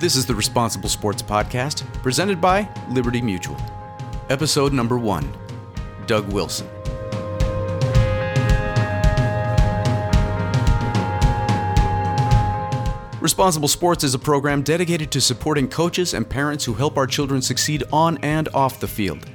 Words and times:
This 0.00 0.14
is 0.14 0.26
the 0.26 0.34
Responsible 0.36 0.88
Sports 0.88 1.22
Podcast, 1.22 1.84
presented 2.04 2.40
by 2.40 2.68
Liberty 2.88 3.20
Mutual. 3.20 3.56
Episode 4.30 4.72
number 4.72 4.96
one 4.96 5.28
Doug 6.06 6.32
Wilson. 6.32 6.68
Responsible 13.20 13.66
Sports 13.66 14.04
is 14.04 14.14
a 14.14 14.20
program 14.20 14.62
dedicated 14.62 15.10
to 15.10 15.20
supporting 15.20 15.66
coaches 15.66 16.14
and 16.14 16.30
parents 16.30 16.64
who 16.64 16.74
help 16.74 16.96
our 16.96 17.08
children 17.08 17.42
succeed 17.42 17.82
on 17.92 18.18
and 18.18 18.48
off 18.54 18.78
the 18.78 18.86
field. 18.86 19.28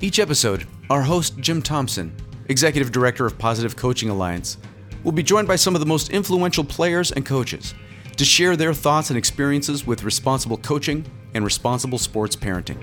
Each 0.00 0.18
episode, 0.18 0.66
our 0.90 1.00
host, 1.00 1.38
Jim 1.38 1.62
Thompson, 1.62 2.14
Executive 2.50 2.92
Director 2.92 3.24
of 3.24 3.38
Positive 3.38 3.74
Coaching 3.74 4.10
Alliance, 4.10 4.58
will 5.02 5.12
be 5.12 5.22
joined 5.22 5.48
by 5.48 5.56
some 5.56 5.74
of 5.74 5.80
the 5.80 5.86
most 5.86 6.10
influential 6.10 6.62
players 6.62 7.10
and 7.10 7.24
coaches 7.24 7.72
to 8.16 8.24
share 8.24 8.56
their 8.56 8.74
thoughts 8.74 9.10
and 9.10 9.16
experiences 9.16 9.86
with 9.86 10.04
responsible 10.04 10.56
coaching 10.56 11.04
and 11.34 11.44
responsible 11.44 11.98
sports 11.98 12.36
parenting. 12.36 12.78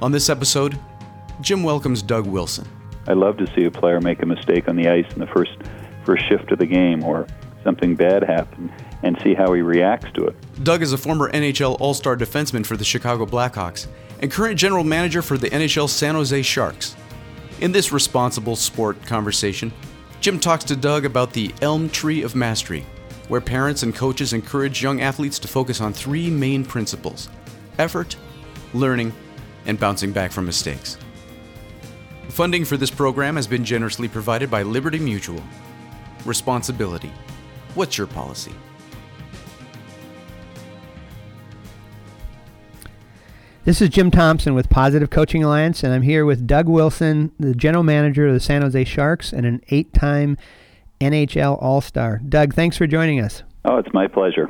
On 0.00 0.10
this 0.10 0.28
episode, 0.28 0.78
Jim 1.40 1.62
welcomes 1.62 2.02
Doug 2.02 2.26
Wilson. 2.26 2.66
I 3.06 3.12
love 3.12 3.36
to 3.38 3.46
see 3.54 3.64
a 3.64 3.70
player 3.70 4.00
make 4.00 4.22
a 4.22 4.26
mistake 4.26 4.68
on 4.68 4.76
the 4.76 4.88
ice 4.88 5.12
in 5.12 5.18
the 5.18 5.26
first 5.28 5.52
first 6.04 6.28
shift 6.28 6.50
of 6.50 6.58
the 6.58 6.66
game 6.66 7.04
or 7.04 7.26
something 7.62 7.94
bad 7.94 8.22
happen 8.22 8.72
and 9.02 9.16
see 9.22 9.34
how 9.34 9.52
he 9.52 9.62
reacts 9.62 10.10
to 10.14 10.26
it. 10.26 10.64
Doug 10.64 10.82
is 10.82 10.92
a 10.92 10.98
former 10.98 11.30
NHL 11.30 11.76
All-Star 11.80 12.16
defenseman 12.16 12.66
for 12.66 12.76
the 12.76 12.84
Chicago 12.84 13.26
Blackhawks 13.26 13.86
and 14.20 14.30
current 14.30 14.58
general 14.58 14.84
manager 14.84 15.22
for 15.22 15.38
the 15.38 15.50
NHL 15.50 15.88
San 15.88 16.14
Jose 16.14 16.42
Sharks. 16.42 16.96
In 17.60 17.72
this 17.72 17.92
responsible 17.92 18.56
sport 18.56 19.04
conversation, 19.06 19.72
Jim 20.22 20.38
talks 20.38 20.62
to 20.62 20.76
Doug 20.76 21.04
about 21.04 21.32
the 21.32 21.52
Elm 21.62 21.90
Tree 21.90 22.22
of 22.22 22.36
Mastery, 22.36 22.86
where 23.26 23.40
parents 23.40 23.82
and 23.82 23.92
coaches 23.92 24.32
encourage 24.32 24.80
young 24.80 25.00
athletes 25.00 25.36
to 25.40 25.48
focus 25.48 25.80
on 25.80 25.92
three 25.92 26.30
main 26.30 26.64
principles 26.64 27.28
effort, 27.80 28.14
learning, 28.72 29.12
and 29.66 29.80
bouncing 29.80 30.12
back 30.12 30.30
from 30.30 30.46
mistakes. 30.46 30.96
Funding 32.28 32.64
for 32.64 32.76
this 32.76 32.88
program 32.88 33.34
has 33.34 33.48
been 33.48 33.64
generously 33.64 34.06
provided 34.06 34.48
by 34.48 34.62
Liberty 34.62 35.00
Mutual. 35.00 35.42
Responsibility. 36.24 37.10
What's 37.74 37.98
your 37.98 38.06
policy? 38.06 38.52
This 43.64 43.80
is 43.80 43.90
Jim 43.90 44.10
Thompson 44.10 44.54
with 44.54 44.68
Positive 44.68 45.08
Coaching 45.08 45.44
Alliance, 45.44 45.84
and 45.84 45.94
I'm 45.94 46.02
here 46.02 46.24
with 46.24 46.48
Doug 46.48 46.68
Wilson, 46.68 47.30
the 47.38 47.54
general 47.54 47.84
manager 47.84 48.26
of 48.26 48.34
the 48.34 48.40
San 48.40 48.62
Jose 48.62 48.82
Sharks 48.82 49.32
and 49.32 49.46
an 49.46 49.62
eight 49.68 49.94
time 49.94 50.36
NHL 51.00 51.62
All 51.62 51.80
Star. 51.80 52.20
Doug, 52.28 52.54
thanks 52.54 52.76
for 52.76 52.88
joining 52.88 53.20
us. 53.20 53.44
Oh, 53.64 53.76
it's 53.76 53.94
my 53.94 54.08
pleasure. 54.08 54.48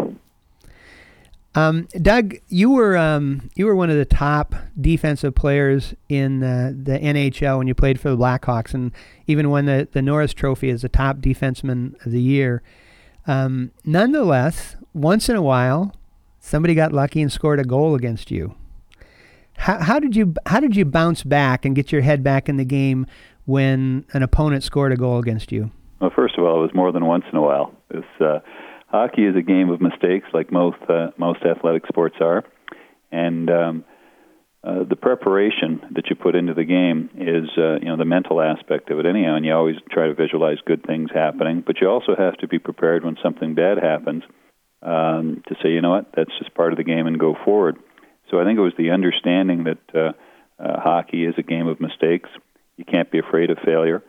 Um, 1.54 1.88
Doug, 2.00 2.36
you 2.48 2.70
were 2.70 2.96
um, 2.96 3.50
you 3.54 3.66
were 3.66 3.76
one 3.76 3.90
of 3.90 3.96
the 3.96 4.06
top 4.06 4.54
defensive 4.80 5.34
players 5.34 5.92
in 6.08 6.42
uh, 6.42 6.72
the 6.74 6.98
NHL 6.98 7.58
when 7.58 7.66
you 7.66 7.74
played 7.74 8.00
for 8.00 8.08
the 8.08 8.16
Blackhawks, 8.16 8.72
and 8.72 8.92
even 9.26 9.50
won 9.50 9.66
the, 9.66 9.88
the 9.92 10.00
Norris 10.00 10.32
Trophy 10.32 10.70
as 10.70 10.80
the 10.80 10.88
top 10.88 11.18
defenseman 11.18 12.02
of 12.06 12.12
the 12.12 12.22
year. 12.22 12.62
Um, 13.26 13.72
nonetheless, 13.84 14.76
once 14.94 15.28
in 15.28 15.36
a 15.36 15.42
while, 15.42 15.94
somebody 16.40 16.74
got 16.74 16.94
lucky 16.94 17.20
and 17.20 17.30
scored 17.30 17.60
a 17.60 17.64
goal 17.64 17.94
against 17.94 18.30
you. 18.30 18.54
How, 19.56 19.78
how 19.82 20.00
did 20.00 20.16
you 20.16 20.34
how 20.46 20.60
did 20.60 20.76
you 20.76 20.84
bounce 20.84 21.22
back 21.22 21.64
and 21.64 21.74
get 21.76 21.92
your 21.92 22.02
head 22.02 22.22
back 22.22 22.48
in 22.48 22.56
the 22.56 22.64
game 22.64 23.06
when 23.44 24.04
an 24.12 24.22
opponent 24.22 24.64
scored 24.64 24.92
a 24.92 24.96
goal 24.96 25.18
against 25.18 25.52
you? 25.52 25.70
Well, 26.00 26.10
first 26.14 26.36
of 26.36 26.44
all, 26.44 26.58
it 26.58 26.62
was 26.62 26.74
more 26.74 26.90
than 26.90 27.06
once 27.06 27.24
in 27.30 27.38
a 27.38 27.42
while. 27.42 27.72
It's, 27.90 28.20
uh, 28.20 28.40
hockey 28.88 29.24
is 29.24 29.36
a 29.36 29.42
game 29.42 29.70
of 29.70 29.80
mistakes, 29.80 30.26
like 30.32 30.50
most 30.50 30.78
uh, 30.88 31.10
most 31.16 31.42
athletic 31.44 31.86
sports 31.86 32.16
are, 32.20 32.44
and 33.12 33.50
um, 33.50 33.84
uh, 34.64 34.84
the 34.88 34.96
preparation 34.96 35.80
that 35.94 36.08
you 36.08 36.16
put 36.16 36.34
into 36.34 36.54
the 36.54 36.64
game 36.64 37.10
is 37.16 37.48
uh, 37.56 37.74
you 37.80 37.86
know 37.86 37.96
the 37.96 38.04
mental 38.04 38.40
aspect 38.40 38.90
of 38.90 38.98
it 38.98 39.06
anyhow, 39.06 39.36
and 39.36 39.44
you 39.44 39.52
always 39.52 39.76
try 39.90 40.06
to 40.08 40.14
visualize 40.14 40.58
good 40.66 40.84
things 40.84 41.10
happening, 41.14 41.62
but 41.64 41.80
you 41.80 41.88
also 41.88 42.14
have 42.16 42.36
to 42.38 42.48
be 42.48 42.58
prepared 42.58 43.04
when 43.04 43.16
something 43.22 43.54
bad 43.54 43.78
happens 43.78 44.22
um, 44.82 45.42
to 45.48 45.54
say, 45.62 45.70
you 45.70 45.80
know 45.80 45.90
what, 45.90 46.06
that's 46.16 46.30
just 46.38 46.54
part 46.54 46.72
of 46.72 46.76
the 46.76 46.84
game 46.84 47.06
and 47.06 47.18
go 47.18 47.36
forward. 47.44 47.76
So 48.32 48.40
I 48.40 48.44
think 48.44 48.58
it 48.58 48.62
was 48.62 48.72
the 48.78 48.90
understanding 48.90 49.64
that 49.64 49.78
uh, 49.94 50.12
uh, 50.58 50.80
hockey 50.80 51.26
is 51.26 51.34
a 51.36 51.42
game 51.42 51.68
of 51.68 51.80
mistakes. 51.80 52.30
You 52.78 52.84
can't 52.86 53.10
be 53.10 53.18
afraid 53.18 53.50
of 53.50 53.58
failure, 53.62 54.02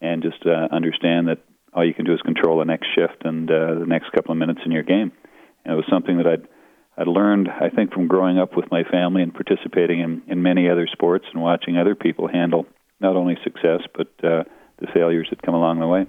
and 0.00 0.22
just 0.22 0.46
uh, 0.46 0.68
understand 0.72 1.26
that 1.26 1.38
all 1.72 1.84
you 1.84 1.92
can 1.92 2.04
do 2.04 2.14
is 2.14 2.22
control 2.22 2.60
the 2.60 2.64
next 2.64 2.86
shift 2.94 3.24
and 3.24 3.50
uh, 3.50 3.74
the 3.80 3.86
next 3.86 4.12
couple 4.12 4.30
of 4.30 4.38
minutes 4.38 4.60
in 4.64 4.70
your 4.70 4.84
game. 4.84 5.10
And 5.64 5.74
it 5.74 5.76
was 5.76 5.86
something 5.90 6.18
that 6.18 6.26
I'd 6.26 6.46
I'd 6.96 7.08
learned, 7.08 7.48
I 7.48 7.70
think, 7.70 7.92
from 7.92 8.06
growing 8.06 8.38
up 8.38 8.56
with 8.56 8.70
my 8.70 8.84
family 8.84 9.22
and 9.22 9.34
participating 9.34 9.98
in, 9.98 10.22
in 10.28 10.40
many 10.44 10.70
other 10.70 10.86
sports 10.86 11.24
and 11.32 11.42
watching 11.42 11.76
other 11.76 11.96
people 11.96 12.28
handle 12.28 12.66
not 13.00 13.16
only 13.16 13.36
success 13.42 13.80
but 13.96 14.06
uh, 14.22 14.44
the 14.78 14.86
failures 14.94 15.26
that 15.30 15.42
come 15.42 15.56
along 15.56 15.80
the 15.80 15.88
way. 15.88 16.06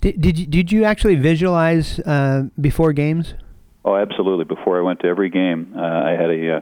Did 0.00 0.18
did 0.18 0.38
you, 0.38 0.46
did 0.46 0.72
you 0.72 0.84
actually 0.84 1.16
visualize 1.16 1.98
uh, 2.00 2.44
before 2.58 2.94
games? 2.94 3.34
Oh, 3.84 3.96
absolutely. 3.96 4.44
Before 4.44 4.78
I 4.78 4.82
went 4.82 5.00
to 5.00 5.08
every 5.08 5.28
game, 5.28 5.74
uh, 5.76 5.80
I 5.80 6.10
had 6.12 6.30
a, 6.30 6.56
uh, 6.56 6.60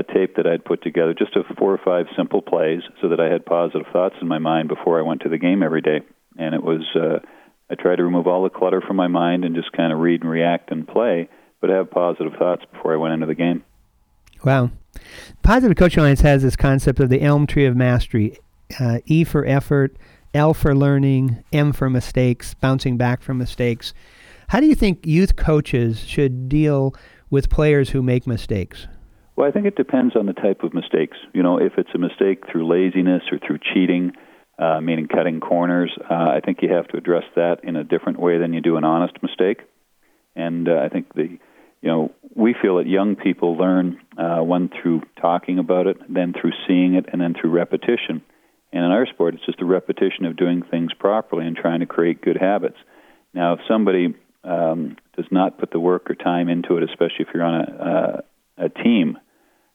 a 0.00 0.02
tape 0.02 0.36
that 0.36 0.46
I'd 0.46 0.64
put 0.64 0.82
together, 0.82 1.14
just 1.14 1.36
of 1.36 1.44
four 1.58 1.72
or 1.72 1.80
five 1.84 2.06
simple 2.16 2.40
plays, 2.40 2.80
so 3.02 3.08
that 3.08 3.20
I 3.20 3.30
had 3.30 3.44
positive 3.44 3.86
thoughts 3.92 4.14
in 4.22 4.28
my 4.28 4.38
mind 4.38 4.68
before 4.68 4.98
I 4.98 5.02
went 5.02 5.22
to 5.22 5.28
the 5.28 5.38
game 5.38 5.62
every 5.62 5.82
day. 5.82 6.00
And 6.38 6.54
it 6.54 6.62
was, 6.62 6.82
uh, 6.94 7.18
I 7.70 7.74
tried 7.74 7.96
to 7.96 8.04
remove 8.04 8.26
all 8.26 8.42
the 8.42 8.50
clutter 8.50 8.80
from 8.80 8.96
my 8.96 9.08
mind 9.08 9.44
and 9.44 9.54
just 9.54 9.72
kind 9.72 9.92
of 9.92 9.98
read 9.98 10.22
and 10.22 10.30
react 10.30 10.70
and 10.70 10.88
play, 10.88 11.28
but 11.60 11.70
have 11.70 11.90
positive 11.90 12.32
thoughts 12.38 12.62
before 12.72 12.94
I 12.94 12.96
went 12.96 13.14
into 13.14 13.26
the 13.26 13.34
game. 13.34 13.64
Wow. 14.44 14.70
Positive 15.42 15.76
Coaching 15.76 16.00
Alliance 16.00 16.20
has 16.20 16.42
this 16.42 16.56
concept 16.56 17.00
of 17.00 17.08
the 17.08 17.22
Elm 17.22 17.46
Tree 17.46 17.66
of 17.66 17.76
Mastery 17.76 18.38
uh, 18.80 18.98
E 19.06 19.24
for 19.24 19.44
effort, 19.44 19.96
L 20.32 20.54
for 20.54 20.74
learning, 20.74 21.44
M 21.52 21.72
for 21.72 21.90
mistakes, 21.90 22.54
bouncing 22.54 22.96
back 22.96 23.22
from 23.22 23.38
mistakes. 23.38 23.92
How 24.48 24.60
do 24.60 24.66
you 24.66 24.74
think 24.74 25.06
youth 25.06 25.36
coaches 25.36 26.00
should 26.00 26.48
deal 26.48 26.94
with 27.30 27.50
players 27.50 27.90
who 27.90 28.02
make 28.02 28.26
mistakes? 28.26 28.86
Well, 29.36 29.48
I 29.48 29.50
think 29.50 29.66
it 29.66 29.76
depends 29.76 30.14
on 30.14 30.26
the 30.26 30.32
type 30.32 30.62
of 30.62 30.74
mistakes. 30.74 31.16
You 31.32 31.42
know, 31.42 31.58
if 31.58 31.72
it's 31.76 31.90
a 31.94 31.98
mistake 31.98 32.44
through 32.50 32.68
laziness 32.68 33.22
or 33.32 33.38
through 33.38 33.58
cheating, 33.58 34.12
uh, 34.58 34.80
meaning 34.80 35.08
cutting 35.08 35.40
corners, 35.40 35.92
uh, 36.08 36.14
I 36.14 36.40
think 36.44 36.58
you 36.62 36.72
have 36.72 36.86
to 36.88 36.96
address 36.96 37.24
that 37.34 37.64
in 37.64 37.74
a 37.74 37.82
different 37.82 38.20
way 38.20 38.38
than 38.38 38.52
you 38.52 38.60
do 38.60 38.76
an 38.76 38.84
honest 38.84 39.20
mistake. 39.22 39.62
And 40.36 40.68
uh, 40.68 40.76
I 40.84 40.88
think 40.88 41.12
the, 41.14 41.38
you 41.82 41.88
know, 41.88 42.12
we 42.36 42.54
feel 42.60 42.76
that 42.76 42.86
young 42.86 43.16
people 43.16 43.56
learn 43.56 43.98
uh, 44.16 44.38
one 44.38 44.70
through 44.70 45.02
talking 45.20 45.58
about 45.58 45.88
it, 45.88 45.96
then 46.08 46.32
through 46.32 46.52
seeing 46.68 46.94
it, 46.94 47.06
and 47.12 47.20
then 47.20 47.34
through 47.34 47.50
repetition. 47.50 48.22
And 48.72 48.84
in 48.84 48.90
our 48.90 49.06
sport, 49.06 49.34
it's 49.34 49.46
just 49.46 49.60
a 49.60 49.64
repetition 49.64 50.24
of 50.24 50.36
doing 50.36 50.62
things 50.62 50.92
properly 50.94 51.46
and 51.46 51.56
trying 51.56 51.80
to 51.80 51.86
create 51.86 52.22
good 52.22 52.36
habits. 52.36 52.76
Now, 53.32 53.54
if 53.54 53.60
somebody 53.66 54.14
um, 54.44 54.96
does 55.16 55.26
not 55.30 55.58
put 55.58 55.70
the 55.70 55.80
work 55.80 56.10
or 56.10 56.14
time 56.14 56.48
into 56.48 56.76
it, 56.76 56.82
especially 56.82 57.20
if 57.20 57.28
you're 57.32 57.44
on 57.44 57.60
a, 57.60 57.72
uh, 57.72 58.20
a 58.66 58.68
team, 58.68 59.18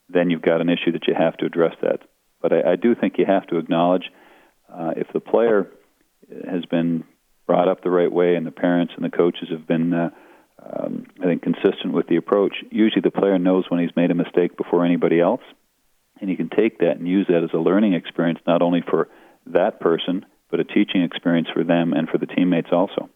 then 0.10 0.30
you've 0.30 0.42
got 0.42 0.62
an 0.62 0.70
issue 0.70 0.92
that 0.92 1.08
you 1.08 1.14
have 1.18 1.38
to 1.38 1.46
address 1.46 1.76
that. 1.82 2.02
But 2.42 2.54
I, 2.54 2.74
I 2.74 2.76
do 2.76 2.96
think 2.96 3.16
you 3.18 3.26
have 3.26 3.48
to 3.48 3.58
acknowledge 3.58 4.10
uh, 4.72 4.92
if 4.96 5.08
the 5.14 5.20
player 5.20 5.68
has 6.50 6.66
been 6.66 7.04
brought 7.48 7.68
up 7.68 7.82
the 7.82 7.90
right 7.90 8.12
way 8.12 8.36
and 8.36 8.46
the 8.46 8.52
parents 8.52 8.94
and 8.96 9.04
the 9.04 9.16
coaches 9.16 9.50
have 9.52 9.68
been, 9.68 9.94
uh, 9.94 10.10
um, 10.64 11.08
I 11.20 11.26
think, 11.26 11.42
consistent 11.42 11.94
with 11.94 12.08
the 12.08 12.18
approach, 12.18 12.54
usually 12.70 13.02
the 13.02 13.12
player 13.12 13.40
knows 13.40 13.66
when 13.70 13.80
he's 13.80 13.96
made 13.96 14.12
a 14.12 14.16
mistake 14.16 14.56
before 14.56 14.86
anybody 14.86 15.20
else. 15.20 15.42
And 16.22 16.30
you 16.30 16.38
can 16.38 16.50
take 16.50 16.80
that 16.80 16.98
and 16.98 17.08
use 17.08 17.28
that 17.30 17.44
as 17.44 17.52
a 17.54 17.58
learning 17.58 17.94
experience, 17.94 18.40
not 18.46 18.62
only 18.62 18.82
for 18.88 19.08
that 19.48 19.80
person, 19.80 20.26
but 20.52 20.60
a 20.60 20.64
teaching 20.64 21.02
experience 21.02 21.48
for 21.54 21.64
them 21.64 21.94
and 21.94 22.10
for 22.10 22.18
the 22.18 22.26
teammates 22.26 22.70
also. 22.72 23.10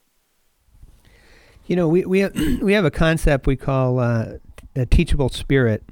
You 1.66 1.76
know, 1.76 1.88
we 1.88 2.06
we 2.06 2.20
have, 2.20 2.36
we 2.62 2.74
have 2.74 2.86
a 2.86 2.92
concept 2.92 3.48
we 3.48 3.56
call 3.56 4.00
uh, 4.00 4.34
a 4.76 4.86
teachable 4.86 5.30
spirit. 5.30 5.84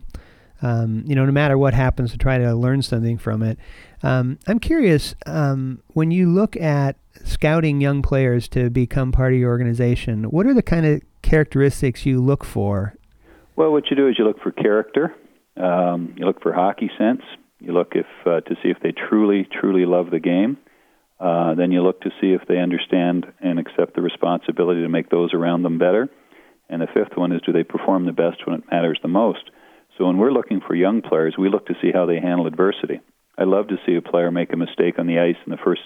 Um, 0.63 1.03
you 1.07 1.15
know, 1.15 1.25
no 1.25 1.31
matter 1.31 1.57
what 1.57 1.73
happens, 1.73 2.11
to 2.11 2.19
try 2.19 2.37
to 2.37 2.53
learn 2.53 2.83
something 2.83 3.17
from 3.17 3.41
it. 3.41 3.57
Um, 4.03 4.37
I'm 4.45 4.59
curious 4.59 5.15
um, 5.25 5.81
when 5.93 6.11
you 6.11 6.29
look 6.29 6.55
at 6.55 6.97
scouting 7.23 7.81
young 7.81 8.03
players 8.03 8.47
to 8.49 8.69
become 8.69 9.11
part 9.11 9.33
of 9.33 9.39
your 9.39 9.49
organization. 9.49 10.25
What 10.25 10.45
are 10.45 10.53
the 10.53 10.61
kind 10.61 10.85
of 10.85 11.01
characteristics 11.23 12.05
you 12.05 12.21
look 12.21 12.43
for? 12.43 12.95
Well, 13.55 13.71
what 13.71 13.89
you 13.89 13.95
do 13.95 14.07
is 14.07 14.17
you 14.17 14.25
look 14.25 14.41
for 14.41 14.51
character. 14.51 15.15
Um, 15.57 16.13
you 16.17 16.25
look 16.25 16.41
for 16.41 16.53
hockey 16.53 16.89
sense. 16.97 17.21
You 17.59 17.73
look 17.73 17.93
if 17.95 18.07
uh, 18.25 18.41
to 18.41 18.55
see 18.63 18.69
if 18.69 18.77
they 18.81 18.91
truly, 18.91 19.47
truly 19.59 19.85
love 19.85 20.09
the 20.09 20.19
game. 20.19 20.57
Uh, 21.21 21.53
then 21.53 21.71
you 21.71 21.83
look 21.83 22.01
to 22.01 22.09
see 22.19 22.33
if 22.33 22.41
they 22.47 22.57
understand 22.57 23.31
and 23.39 23.59
accept 23.59 23.93
the 23.93 24.01
responsibility 24.01 24.81
to 24.81 24.89
make 24.89 25.09
those 25.09 25.33
around 25.35 25.61
them 25.61 25.77
better. 25.77 26.09
And 26.67 26.81
the 26.81 26.87
fifth 26.87 27.15
one 27.15 27.31
is 27.31 27.41
do 27.45 27.51
they 27.51 27.63
perform 27.63 28.05
the 28.05 28.11
best 28.11 28.47
when 28.47 28.55
it 28.55 28.63
matters 28.71 28.99
the 29.03 29.07
most? 29.07 29.51
So 29.97 30.05
when 30.07 30.17
we're 30.17 30.31
looking 30.31 30.61
for 30.65 30.73
young 30.73 31.01
players, 31.03 31.35
we 31.37 31.49
look 31.49 31.67
to 31.67 31.75
see 31.79 31.91
how 31.93 32.07
they 32.07 32.19
handle 32.19 32.47
adversity. 32.47 33.01
I 33.37 33.43
love 33.43 33.67
to 33.67 33.77
see 33.85 33.95
a 33.95 34.01
player 34.01 34.31
make 34.31 34.51
a 34.51 34.57
mistake 34.57 34.97
on 34.97 35.05
the 35.05 35.19
ice 35.19 35.35
in 35.45 35.51
the 35.51 35.59
first 35.63 35.81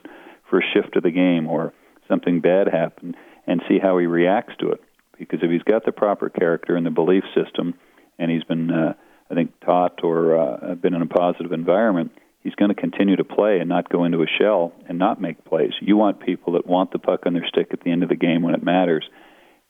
first 0.49 0.67
shift 0.73 0.95
of 0.95 1.03
the 1.03 1.11
game 1.11 1.47
or 1.47 1.73
something 2.07 2.39
bad 2.39 2.67
happen 2.67 3.15
and 3.47 3.61
see 3.67 3.79
how 3.79 3.97
he 3.97 4.05
reacts 4.05 4.53
to 4.59 4.69
it. 4.69 4.81
Because 5.17 5.39
if 5.41 5.49
he's 5.49 5.63
got 5.63 5.83
the 5.85 5.91
proper 5.91 6.29
character 6.29 6.75
and 6.75 6.85
the 6.85 6.91
belief 6.91 7.23
system, 7.33 7.73
and 8.19 8.29
he's 8.31 8.43
been, 8.43 8.69
uh, 8.69 8.93
I 9.29 9.33
think, 9.33 9.59
taught 9.61 10.03
or 10.03 10.38
uh, 10.38 10.75
been 10.75 10.93
in 10.93 11.01
a 11.01 11.07
positive 11.07 11.51
environment, 11.51 12.11
he's 12.45 12.53
going 12.53 12.69
to 12.69 12.80
continue 12.80 13.15
to 13.15 13.24
play 13.24 13.57
and 13.59 13.68
not 13.68 13.89
go 13.89 14.03
into 14.03 14.21
a 14.21 14.27
shell 14.39 14.71
and 14.88 15.00
not 15.00 15.19
make 15.19 15.44
plays. 15.44 15.71
You 15.81 15.97
want 15.97 16.19
people 16.19 16.53
that 16.53 16.68
want 16.68 16.92
the 16.92 17.00
puck 17.00 17.21
on 17.25 17.33
their 17.33 17.47
stick 17.47 17.69
at 17.71 17.81
the 17.83 17.92
end 17.92 18.03
of 18.03 18.09
the 18.09 18.15
game 18.15 18.44
when 18.44 18.53
it 18.53 18.63
matters. 18.63 19.03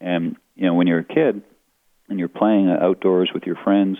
And 0.01 0.36
you 0.56 0.68
know, 0.68 0.74
when 0.74 0.86
you're 0.86 1.00
a 1.00 1.06
kid 1.06 1.42
and 2.10 2.19
you're 2.19 2.27
playing 2.27 2.69
outdoors 2.69 3.31
with 3.33 3.44
your 3.44 3.56
friends, 3.56 3.98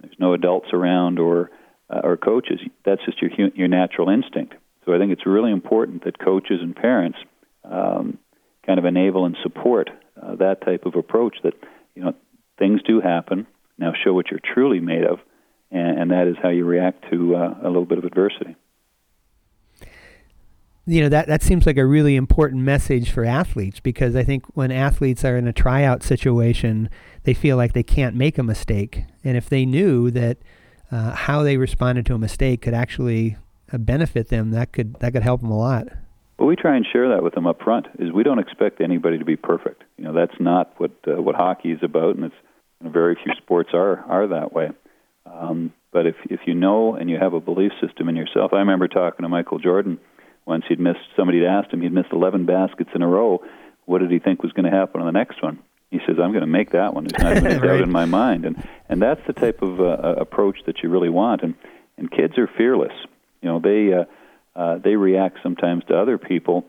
there's 0.00 0.16
no 0.18 0.32
adults 0.32 0.68
around 0.72 1.18
or 1.18 1.50
uh, 1.90 2.00
or 2.02 2.16
coaches. 2.16 2.60
That's 2.86 3.04
just 3.04 3.20
your 3.20 3.30
your 3.54 3.68
natural 3.68 4.08
instinct. 4.08 4.54
So 4.86 4.94
I 4.94 4.98
think 4.98 5.12
it's 5.12 5.26
really 5.26 5.52
important 5.52 6.04
that 6.04 6.18
coaches 6.18 6.60
and 6.62 6.74
parents 6.74 7.18
um, 7.62 8.18
kind 8.66 8.78
of 8.78 8.86
enable 8.86 9.26
and 9.26 9.36
support 9.42 9.90
uh, 10.20 10.36
that 10.36 10.62
type 10.64 10.86
of 10.86 10.94
approach. 10.94 11.36
That 11.42 11.54
you 11.94 12.02
know 12.02 12.14
things 12.58 12.80
do 12.82 13.02
happen. 13.02 13.46
Now 13.76 13.92
show 14.02 14.14
what 14.14 14.30
you're 14.30 14.40
truly 14.54 14.80
made 14.80 15.04
of, 15.04 15.18
and, 15.74 15.98
and 15.98 16.10
that 16.10 16.26
is 16.26 16.36
how 16.42 16.48
you 16.48 16.64
react 16.64 17.04
to 17.10 17.34
uh, 17.34 17.54
a 17.62 17.66
little 17.66 17.84
bit 17.84 17.98
of 17.98 18.04
adversity. 18.04 18.56
You 20.86 21.00
know 21.00 21.08
that 21.08 21.28
that 21.28 21.42
seems 21.42 21.64
like 21.64 21.78
a 21.78 21.86
really 21.86 22.14
important 22.14 22.62
message 22.62 23.10
for 23.10 23.24
athletes 23.24 23.80
because 23.80 24.14
I 24.14 24.22
think 24.22 24.44
when 24.54 24.70
athletes 24.70 25.24
are 25.24 25.36
in 25.36 25.48
a 25.48 25.52
tryout 25.52 26.02
situation, 26.02 26.90
they 27.22 27.32
feel 27.32 27.56
like 27.56 27.72
they 27.72 27.82
can't 27.82 28.14
make 28.14 28.36
a 28.36 28.42
mistake, 28.42 29.04
and 29.24 29.34
if 29.34 29.48
they 29.48 29.64
knew 29.64 30.10
that 30.10 30.36
uh, 30.92 31.12
how 31.12 31.42
they 31.42 31.56
responded 31.56 32.04
to 32.06 32.14
a 32.14 32.18
mistake 32.18 32.60
could 32.60 32.74
actually 32.74 33.38
uh, 33.72 33.78
benefit 33.78 34.28
them, 34.28 34.50
that 34.50 34.72
could 34.72 34.94
that 35.00 35.14
could 35.14 35.22
help 35.22 35.40
them 35.40 35.50
a 35.50 35.58
lot. 35.58 35.88
Well, 36.38 36.48
we 36.48 36.56
try 36.56 36.76
and 36.76 36.84
share 36.92 37.08
that 37.08 37.22
with 37.22 37.34
them 37.34 37.46
up 37.46 37.62
front. 37.62 37.86
Is 37.98 38.12
we 38.12 38.22
don't 38.22 38.38
expect 38.38 38.82
anybody 38.82 39.16
to 39.16 39.24
be 39.24 39.36
perfect. 39.36 39.84
You 39.96 40.04
know, 40.04 40.12
that's 40.12 40.38
not 40.38 40.78
what 40.78 40.92
uh, 41.08 41.22
what 41.22 41.34
hockey 41.34 41.70
is 41.72 41.80
about, 41.82 42.16
and 42.16 42.26
it's 42.26 42.34
very 42.82 43.14
few 43.14 43.32
sports 43.38 43.70
are 43.72 44.00
are 44.00 44.26
that 44.26 44.52
way. 44.52 44.68
Um, 45.26 45.72
but 45.92 46.06
if 46.06 46.16
if 46.24 46.40
you 46.46 46.54
know 46.54 46.94
and 46.94 47.08
you 47.08 47.18
have 47.18 47.34
a 47.34 47.40
belief 47.40 47.72
system 47.80 48.08
in 48.08 48.16
yourself, 48.16 48.52
I 48.52 48.58
remember 48.58 48.88
talking 48.88 49.22
to 49.22 49.28
Michael 49.28 49.58
Jordan 49.58 49.98
once. 50.46 50.64
He'd 50.68 50.80
missed. 50.80 51.00
Somebody 51.16 51.38
had 51.38 51.48
asked 51.48 51.72
him. 51.72 51.80
He'd 51.80 51.92
missed 51.92 52.12
11 52.12 52.46
baskets 52.46 52.90
in 52.94 53.02
a 53.02 53.08
row. 53.08 53.42
What 53.86 54.00
did 54.00 54.10
he 54.10 54.18
think 54.18 54.42
was 54.42 54.52
going 54.52 54.70
to 54.70 54.76
happen 54.76 55.00
on 55.00 55.06
the 55.06 55.12
next 55.12 55.42
one? 55.42 55.58
He 55.90 55.98
says, 56.06 56.16
"I'm 56.20 56.32
going 56.32 56.40
to 56.40 56.46
make 56.46 56.72
that 56.72 56.94
one. 56.94 57.04
There's 57.04 57.22
not 57.22 57.36
even 57.36 57.58
a 57.58 57.60
doubt 57.66 57.80
in 57.80 57.90
my 57.90 58.04
mind." 58.04 58.44
And 58.44 58.62
and 58.88 59.00
that's 59.00 59.24
the 59.26 59.32
type 59.32 59.62
of 59.62 59.80
uh, 59.80 60.14
approach 60.20 60.58
that 60.66 60.82
you 60.82 60.88
really 60.88 61.10
want. 61.10 61.42
And 61.42 61.54
and 61.96 62.10
kids 62.10 62.36
are 62.38 62.48
fearless. 62.56 62.92
You 63.40 63.48
know, 63.48 63.60
they 63.60 63.92
uh, 63.92 64.04
uh, 64.58 64.78
they 64.78 64.96
react 64.96 65.38
sometimes 65.42 65.84
to 65.88 65.98
other 65.98 66.18
people 66.18 66.66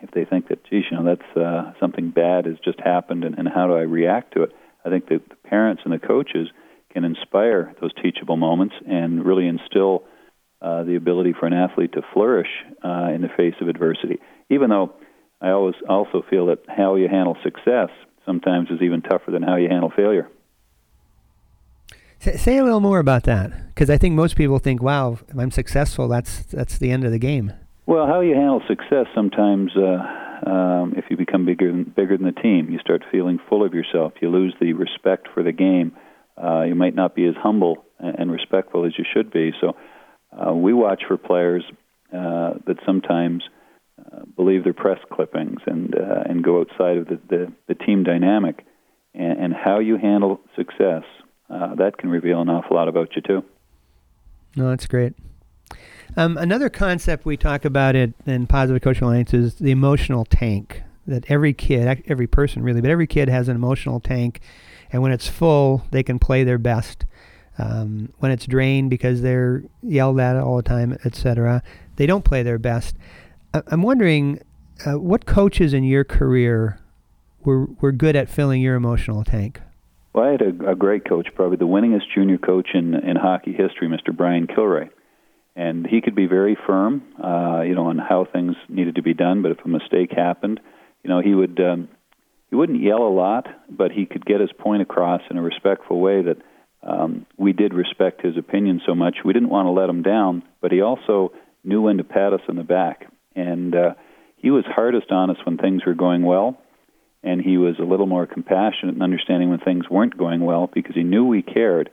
if 0.00 0.10
they 0.10 0.24
think 0.24 0.48
that, 0.48 0.64
geez, 0.64 0.84
you 0.90 0.96
know, 0.96 1.04
that's 1.04 1.36
uh, 1.36 1.72
something 1.80 2.10
bad 2.10 2.44
has 2.46 2.56
just 2.64 2.80
happened, 2.80 3.24
and, 3.24 3.38
and 3.38 3.48
how 3.48 3.66
do 3.66 3.74
I 3.74 3.82
react 3.82 4.34
to 4.34 4.42
it? 4.42 4.52
I 4.84 4.90
think 4.90 5.08
that 5.08 5.28
the 5.28 5.36
parents 5.48 5.82
and 5.84 5.92
the 5.92 5.98
coaches 5.98 6.48
can 6.96 7.04
inspire 7.04 7.74
those 7.82 7.90
teachable 8.02 8.38
moments 8.38 8.74
and 8.88 9.22
really 9.22 9.46
instill 9.46 10.04
uh, 10.62 10.82
the 10.82 10.96
ability 10.96 11.34
for 11.38 11.44
an 11.44 11.52
athlete 11.52 11.92
to 11.92 12.00
flourish 12.14 12.48
uh, 12.82 13.10
in 13.14 13.20
the 13.20 13.28
face 13.36 13.52
of 13.60 13.68
adversity. 13.68 14.18
Even 14.48 14.70
though 14.70 14.94
I 15.42 15.50
always 15.50 15.74
also 15.90 16.24
feel 16.30 16.46
that 16.46 16.60
how 16.74 16.94
you 16.94 17.06
handle 17.06 17.36
success 17.44 17.90
sometimes 18.24 18.70
is 18.70 18.80
even 18.80 19.02
tougher 19.02 19.30
than 19.30 19.42
how 19.42 19.56
you 19.56 19.68
handle 19.68 19.92
failure. 19.94 20.26
Say 22.18 22.56
a 22.56 22.64
little 22.64 22.80
more 22.80 22.98
about 22.98 23.24
that, 23.24 23.52
because 23.74 23.90
I 23.90 23.98
think 23.98 24.14
most 24.14 24.34
people 24.34 24.58
think, 24.58 24.82
"Wow, 24.82 25.18
if 25.28 25.38
I'm 25.38 25.50
successful, 25.50 26.08
that's 26.08 26.44
that's 26.44 26.78
the 26.78 26.90
end 26.90 27.04
of 27.04 27.10
the 27.10 27.18
game." 27.18 27.52
Well, 27.84 28.06
how 28.06 28.20
you 28.20 28.34
handle 28.34 28.62
success 28.66 29.06
sometimes, 29.14 29.70
uh, 29.76 30.50
um, 30.50 30.94
if 30.96 31.04
you 31.10 31.18
become 31.18 31.44
bigger 31.44 31.70
than, 31.70 31.84
bigger 31.84 32.16
than 32.16 32.26
the 32.26 32.40
team, 32.40 32.70
you 32.70 32.78
start 32.78 33.04
feeling 33.12 33.38
full 33.50 33.62
of 33.64 33.74
yourself. 33.74 34.14
You 34.22 34.30
lose 34.30 34.54
the 34.58 34.72
respect 34.72 35.28
for 35.34 35.42
the 35.42 35.52
game. 35.52 35.92
Uh, 36.42 36.62
you 36.62 36.74
might 36.74 36.94
not 36.94 37.14
be 37.14 37.26
as 37.26 37.34
humble 37.36 37.84
and 37.98 38.30
respectful 38.30 38.84
as 38.84 38.92
you 38.98 39.04
should 39.10 39.30
be. 39.30 39.52
So, 39.60 39.74
uh, 40.32 40.52
we 40.52 40.72
watch 40.72 41.02
for 41.08 41.16
players 41.16 41.64
uh, 42.12 42.54
that 42.66 42.76
sometimes 42.84 43.42
uh, 43.98 44.20
believe 44.36 44.64
their 44.64 44.74
press 44.74 44.98
clippings 45.10 45.60
and 45.66 45.94
uh, 45.94 46.24
and 46.26 46.44
go 46.44 46.60
outside 46.60 46.98
of 46.98 47.06
the, 47.06 47.18
the, 47.28 47.52
the 47.68 47.74
team 47.74 48.04
dynamic, 48.04 48.66
and, 49.14 49.38
and 49.38 49.54
how 49.54 49.78
you 49.78 49.96
handle 49.96 50.40
success 50.54 51.04
uh, 51.48 51.74
that 51.76 51.98
can 51.98 52.10
reveal 52.10 52.40
an 52.40 52.48
awful 52.48 52.76
lot 52.76 52.88
about 52.88 53.14
you 53.14 53.22
too. 53.22 53.44
No, 54.56 54.68
that's 54.70 54.86
great. 54.86 55.14
Um, 56.16 56.36
another 56.38 56.68
concept 56.68 57.26
we 57.26 57.36
talk 57.36 57.64
about 57.64 57.94
it 57.94 58.14
in 58.24 58.46
Positive 58.46 58.82
Coaching 58.82 59.04
Alliance 59.04 59.34
is 59.34 59.56
the 59.56 59.70
emotional 59.70 60.24
tank. 60.24 60.82
That 61.06 61.24
every 61.30 61.52
kid, 61.52 62.02
every 62.08 62.26
person 62.26 62.64
really, 62.64 62.80
but 62.80 62.90
every 62.90 63.06
kid 63.06 63.28
has 63.28 63.48
an 63.48 63.54
emotional 63.54 64.00
tank, 64.00 64.40
and 64.92 65.02
when 65.02 65.12
it's 65.12 65.28
full, 65.28 65.84
they 65.90 66.02
can 66.02 66.18
play 66.18 66.44
their 66.44 66.58
best. 66.58 67.04
Um, 67.58 68.12
when 68.18 68.30
it's 68.30 68.46
drained 68.46 68.90
because 68.90 69.22
they're 69.22 69.62
yelled 69.82 70.20
at 70.20 70.36
all 70.36 70.56
the 70.56 70.62
time, 70.62 70.98
etc., 71.04 71.62
they 71.96 72.04
don't 72.04 72.24
play 72.24 72.42
their 72.42 72.58
best. 72.58 72.96
I- 73.54 73.62
I'm 73.68 73.82
wondering, 73.82 74.40
uh, 74.86 74.98
what 74.98 75.24
coaches 75.24 75.72
in 75.72 75.84
your 75.84 76.04
career 76.04 76.78
were 77.44 77.66
were 77.80 77.92
good 77.92 78.16
at 78.16 78.28
filling 78.28 78.60
your 78.60 78.74
emotional 78.74 79.24
tank? 79.24 79.60
Well, 80.12 80.26
I 80.26 80.30
had 80.32 80.42
a, 80.42 80.70
a 80.70 80.74
great 80.74 81.08
coach, 81.08 81.28
probably 81.34 81.56
the 81.56 81.66
winningest 81.66 82.04
junior 82.14 82.38
coach 82.38 82.70
in 82.74 82.94
in 82.94 83.16
hockey 83.16 83.52
history, 83.52 83.88
Mr. 83.88 84.14
Brian 84.14 84.46
Kilrea, 84.46 84.90
and 85.54 85.86
he 85.86 86.00
could 86.00 86.14
be 86.14 86.26
very 86.26 86.56
firm, 86.66 87.02
uh, 87.22 87.62
you 87.62 87.74
know, 87.74 87.86
on 87.86 87.98
how 87.98 88.26
things 88.30 88.54
needed 88.68 88.96
to 88.96 89.02
be 89.02 89.14
done. 89.14 89.42
But 89.42 89.52
if 89.52 89.64
a 89.64 89.68
mistake 89.68 90.12
happened, 90.12 90.60
you 91.02 91.08
know, 91.10 91.20
he 91.20 91.34
would 91.34 91.58
um, 91.60 91.88
he 92.56 92.58
wouldn't 92.58 92.82
yell 92.82 93.02
a 93.02 93.12
lot, 93.12 93.46
but 93.68 93.92
he 93.92 94.06
could 94.06 94.24
get 94.24 94.40
his 94.40 94.48
point 94.58 94.80
across 94.80 95.20
in 95.30 95.36
a 95.36 95.42
respectful 95.42 96.00
way 96.00 96.22
that 96.22 96.38
um, 96.82 97.26
we 97.36 97.52
did 97.52 97.74
respect 97.74 98.22
his 98.22 98.38
opinion 98.38 98.80
so 98.86 98.94
much. 98.94 99.18
We 99.22 99.34
didn't 99.34 99.50
want 99.50 99.66
to 99.66 99.72
let 99.72 99.90
him 99.90 100.00
down, 100.00 100.42
but 100.62 100.72
he 100.72 100.80
also 100.80 101.32
knew 101.62 101.82
when 101.82 101.98
to 101.98 102.04
pat 102.04 102.32
us 102.32 102.40
on 102.48 102.56
the 102.56 102.62
back, 102.62 103.12
and 103.34 103.76
uh, 103.76 103.92
he 104.36 104.50
was 104.50 104.64
hardest 104.66 105.10
on 105.10 105.28
us 105.28 105.36
when 105.44 105.58
things 105.58 105.84
were 105.84 105.92
going 105.92 106.22
well 106.22 106.58
and 107.22 107.42
he 107.42 107.58
was 107.58 107.74
a 107.78 107.84
little 107.84 108.06
more 108.06 108.26
compassionate 108.26 108.94
and 108.94 109.02
understanding 109.02 109.50
when 109.50 109.58
things 109.58 109.90
weren't 109.90 110.16
going 110.16 110.40
well 110.40 110.70
because 110.72 110.94
he 110.94 111.02
knew 111.02 111.26
we 111.26 111.42
cared. 111.42 111.90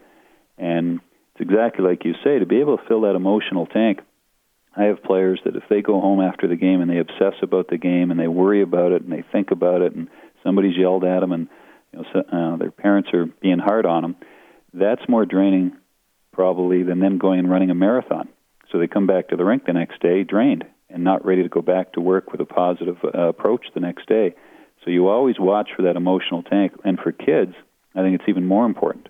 And 0.57 1.01
it's 1.33 1.49
exactly 1.49 1.83
like 1.83 2.05
you 2.05 2.13
say 2.23 2.39
to 2.39 2.45
be 2.45 2.61
able 2.61 2.77
to 2.77 2.83
fill 2.87 3.01
that 3.01 3.15
emotional 3.15 3.65
tank. 3.65 3.99
I 4.77 4.83
have 4.83 5.03
players 5.03 5.41
that 5.43 5.55
if 5.55 5.63
they 5.69 5.81
go 5.81 5.99
home 5.99 6.21
after 6.21 6.47
the 6.47 6.55
game 6.55 6.81
and 6.81 6.89
they 6.89 6.99
obsess 6.99 7.33
about 7.41 7.67
the 7.67 7.77
game 7.77 8.11
and 8.11 8.19
they 8.19 8.27
worry 8.27 8.61
about 8.61 8.91
it 8.91 9.01
and 9.01 9.11
they 9.11 9.23
think 9.31 9.51
about 9.51 9.81
it 9.81 9.95
and 9.95 10.07
somebody's 10.43 10.77
yelled 10.77 11.03
at 11.03 11.21
them 11.21 11.31
and 11.31 11.47
you 11.91 11.99
know, 11.99 12.05
so, 12.13 12.19
uh, 12.19 12.57
their 12.57 12.71
parents 12.71 13.09
are 13.13 13.25
being 13.41 13.59
hard 13.59 13.85
on 13.85 14.01
them, 14.01 14.15
that's 14.73 15.07
more 15.07 15.25
draining 15.25 15.73
probably 16.31 16.83
than 16.83 16.99
them 16.99 17.17
going 17.17 17.39
and 17.39 17.49
running 17.49 17.69
a 17.69 17.75
marathon. 17.75 18.27
So 18.71 18.79
they 18.79 18.87
come 18.87 19.05
back 19.05 19.29
to 19.29 19.35
the 19.35 19.45
rink 19.45 19.65
the 19.65 19.73
next 19.73 20.01
day 20.01 20.23
drained 20.23 20.65
and 20.89 21.03
not 21.03 21.25
ready 21.25 21.43
to 21.43 21.49
go 21.49 21.61
back 21.61 21.93
to 21.93 22.01
work 22.01 22.31
with 22.31 22.41
a 22.41 22.45
positive 22.45 22.97
uh, 23.03 23.27
approach 23.27 23.65
the 23.73 23.79
next 23.79 24.07
day. 24.07 24.33
So 24.83 24.91
you 24.91 25.07
always 25.07 25.39
watch 25.39 25.69
for 25.75 25.83
that 25.83 25.95
emotional 25.95 26.43
tank. 26.43 26.73
And 26.83 26.99
for 26.99 27.11
kids, 27.11 27.53
I 27.95 28.01
think 28.01 28.19
it's 28.19 28.27
even 28.27 28.45
more 28.45 28.65
important. 28.65 29.09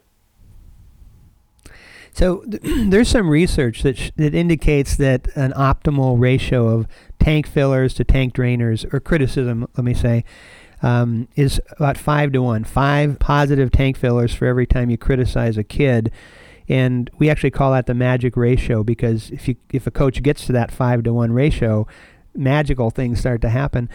So 2.13 2.41
th- 2.41 2.61
there's 2.89 3.09
some 3.09 3.29
research 3.29 3.83
that 3.83 3.97
sh- 3.97 4.11
that 4.17 4.35
indicates 4.35 4.95
that 4.97 5.27
an 5.35 5.51
optimal 5.53 6.19
ratio 6.19 6.67
of 6.67 6.87
tank 7.19 7.47
fillers 7.47 7.93
to 7.95 8.03
tank 8.03 8.33
drainers, 8.33 8.91
or 8.93 8.99
criticism, 8.99 9.67
let 9.75 9.83
me 9.83 9.93
say, 9.93 10.23
um, 10.83 11.29
is 11.35 11.59
about 11.71 11.97
five 11.97 12.31
to 12.33 12.41
one. 12.41 12.63
Five 12.65 13.17
positive 13.17 13.71
tank 13.71 13.97
fillers 13.97 14.35
for 14.35 14.45
every 14.45 14.67
time 14.67 14.89
you 14.89 14.97
criticize 14.97 15.57
a 15.57 15.63
kid, 15.63 16.11
and 16.67 17.09
we 17.17 17.29
actually 17.29 17.51
call 17.51 17.71
that 17.71 17.87
the 17.87 17.93
magic 17.93 18.37
ratio 18.37 18.83
because 18.83 19.31
if 19.31 19.47
you 19.47 19.55
if 19.71 19.87
a 19.87 19.91
coach 19.91 20.21
gets 20.21 20.45
to 20.45 20.51
that 20.51 20.71
five 20.71 21.03
to 21.03 21.13
one 21.13 21.31
ratio, 21.31 21.87
magical 22.35 22.91
things 22.91 23.19
start 23.19 23.41
to 23.41 23.49
happen. 23.49 23.89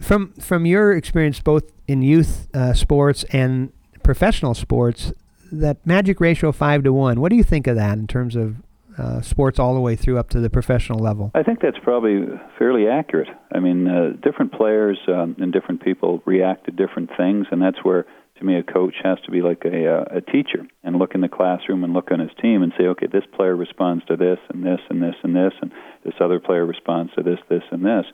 From 0.00 0.32
from 0.34 0.66
your 0.66 0.92
experience, 0.92 1.40
both 1.40 1.64
in 1.86 2.02
youth 2.02 2.48
uh, 2.52 2.74
sports 2.74 3.24
and 3.30 3.72
professional 4.02 4.54
sports, 4.54 5.12
that 5.52 5.86
magic 5.86 6.20
ratio 6.20 6.50
five 6.50 6.82
to 6.82 6.92
one. 6.92 7.20
What 7.20 7.30
do 7.30 7.36
you 7.36 7.44
think 7.44 7.68
of 7.68 7.76
that 7.76 7.98
in 7.98 8.08
terms 8.08 8.34
of 8.34 8.56
uh, 8.98 9.20
sports 9.20 9.58
all 9.58 9.74
the 9.74 9.80
way 9.80 9.96
through 9.96 10.18
up 10.18 10.28
to 10.30 10.40
the 10.40 10.50
professional 10.50 10.98
level? 10.98 11.30
I 11.34 11.42
think 11.42 11.60
that's 11.60 11.78
probably 11.82 12.26
fairly 12.58 12.88
accurate. 12.88 13.28
I 13.54 13.60
mean, 13.60 13.88
uh, 13.88 14.10
different 14.22 14.52
players 14.52 14.98
um, 15.08 15.36
and 15.38 15.52
different 15.52 15.82
people 15.82 16.22
react 16.26 16.66
to 16.66 16.70
different 16.70 17.10
things, 17.16 17.46
and 17.50 17.60
that's 17.60 17.78
where, 17.82 18.06
to 18.38 18.44
me, 18.44 18.56
a 18.56 18.62
coach 18.62 18.94
has 19.02 19.18
to 19.24 19.30
be 19.30 19.40
like 19.42 19.62
a, 19.64 19.86
uh, 19.88 20.18
a 20.18 20.20
teacher 20.20 20.66
and 20.82 20.96
look 20.96 21.14
in 21.14 21.20
the 21.20 21.28
classroom 21.28 21.84
and 21.84 21.92
look 21.92 22.10
on 22.10 22.20
his 22.20 22.30
team 22.40 22.62
and 22.62 22.72
say, 22.78 22.84
okay, 22.84 23.06
this 23.06 23.24
player 23.34 23.56
responds 23.56 24.04
to 24.06 24.16
this 24.16 24.38
and 24.48 24.64
this 24.64 24.80
and 24.90 25.02
this 25.02 25.14
and 25.22 25.34
this, 25.34 25.52
and 25.60 25.72
this 26.04 26.14
other 26.20 26.40
player 26.40 26.64
responds 26.66 27.12
to 27.14 27.22
this, 27.22 27.38
this, 27.48 27.62
and 27.70 27.84
this. 27.84 28.04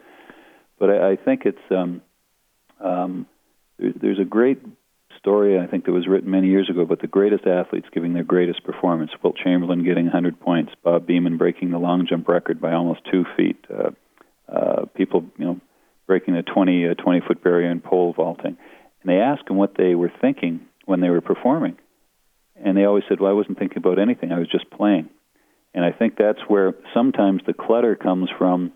But 0.79 0.91
I, 0.91 1.11
I 1.13 1.17
think 1.17 1.43
it's 1.45 1.59
um, 1.71 2.03
um, 2.81 3.27
there, 3.79 3.93
there's 4.01 4.19
a 4.19 4.25
great 4.25 4.61
story 5.19 5.59
I 5.59 5.67
think 5.67 5.85
that 5.85 5.93
was 5.93 6.07
written 6.07 6.31
many 6.31 6.49
years 6.49 6.71
ago 6.71 6.81
about 6.81 7.01
the 7.01 7.07
greatest 7.07 7.47
athletes 7.47 7.89
giving 7.93 8.15
their 8.15 8.25
greatest 8.25 8.65
performance. 8.65 9.11
Wilt 9.23 9.37
Chamberlain 9.37 9.85
getting 9.85 10.05
100 10.05 10.41
points, 10.41 10.73
Bob 10.83 11.07
Beamon 11.07 11.39
breaking 11.39 11.71
the 11.71 11.79
long 11.79 12.07
jump 12.09 12.29
record 12.29 12.61
by 12.61 12.73
almost 12.73 13.01
two 13.11 13.25
feet. 13.37 13.65
Uh, 13.69 13.91
uh, 14.51 14.87
people, 14.97 15.25
you 15.37 15.45
know, 15.45 15.61
breaking 16.07 16.35
the 16.35 16.43
20 16.43 16.89
uh, 16.89 16.95
20 16.95 17.21
foot 17.27 17.43
barrier 17.43 17.71
in 17.71 17.81
pole 17.81 18.15
vaulting, 18.15 18.57
and 19.03 19.11
they 19.11 19.21
asked 19.21 19.47
them 19.47 19.57
what 19.57 19.77
they 19.77 19.95
were 19.95 20.13
thinking 20.21 20.61
when 20.87 21.01
they 21.01 21.11
were 21.11 21.21
performing, 21.21 21.77
and 22.57 22.77
they 22.77 22.85
always 22.85 23.05
said, 23.09 23.21
"Well, 23.21 23.31
I 23.31 23.35
wasn't 23.35 23.59
thinking 23.59 23.79
about 23.79 23.99
anything. 23.99 24.33
I 24.33 24.39
was 24.39 24.49
just 24.49 24.71
playing." 24.71 25.11
And 25.75 25.85
I 25.85 25.93
think 25.93 26.17
that's 26.17 26.41
where 26.49 26.75
sometimes 26.95 27.43
the 27.47 27.53
clutter 27.53 27.95
comes 27.95 28.31
from. 28.39 28.73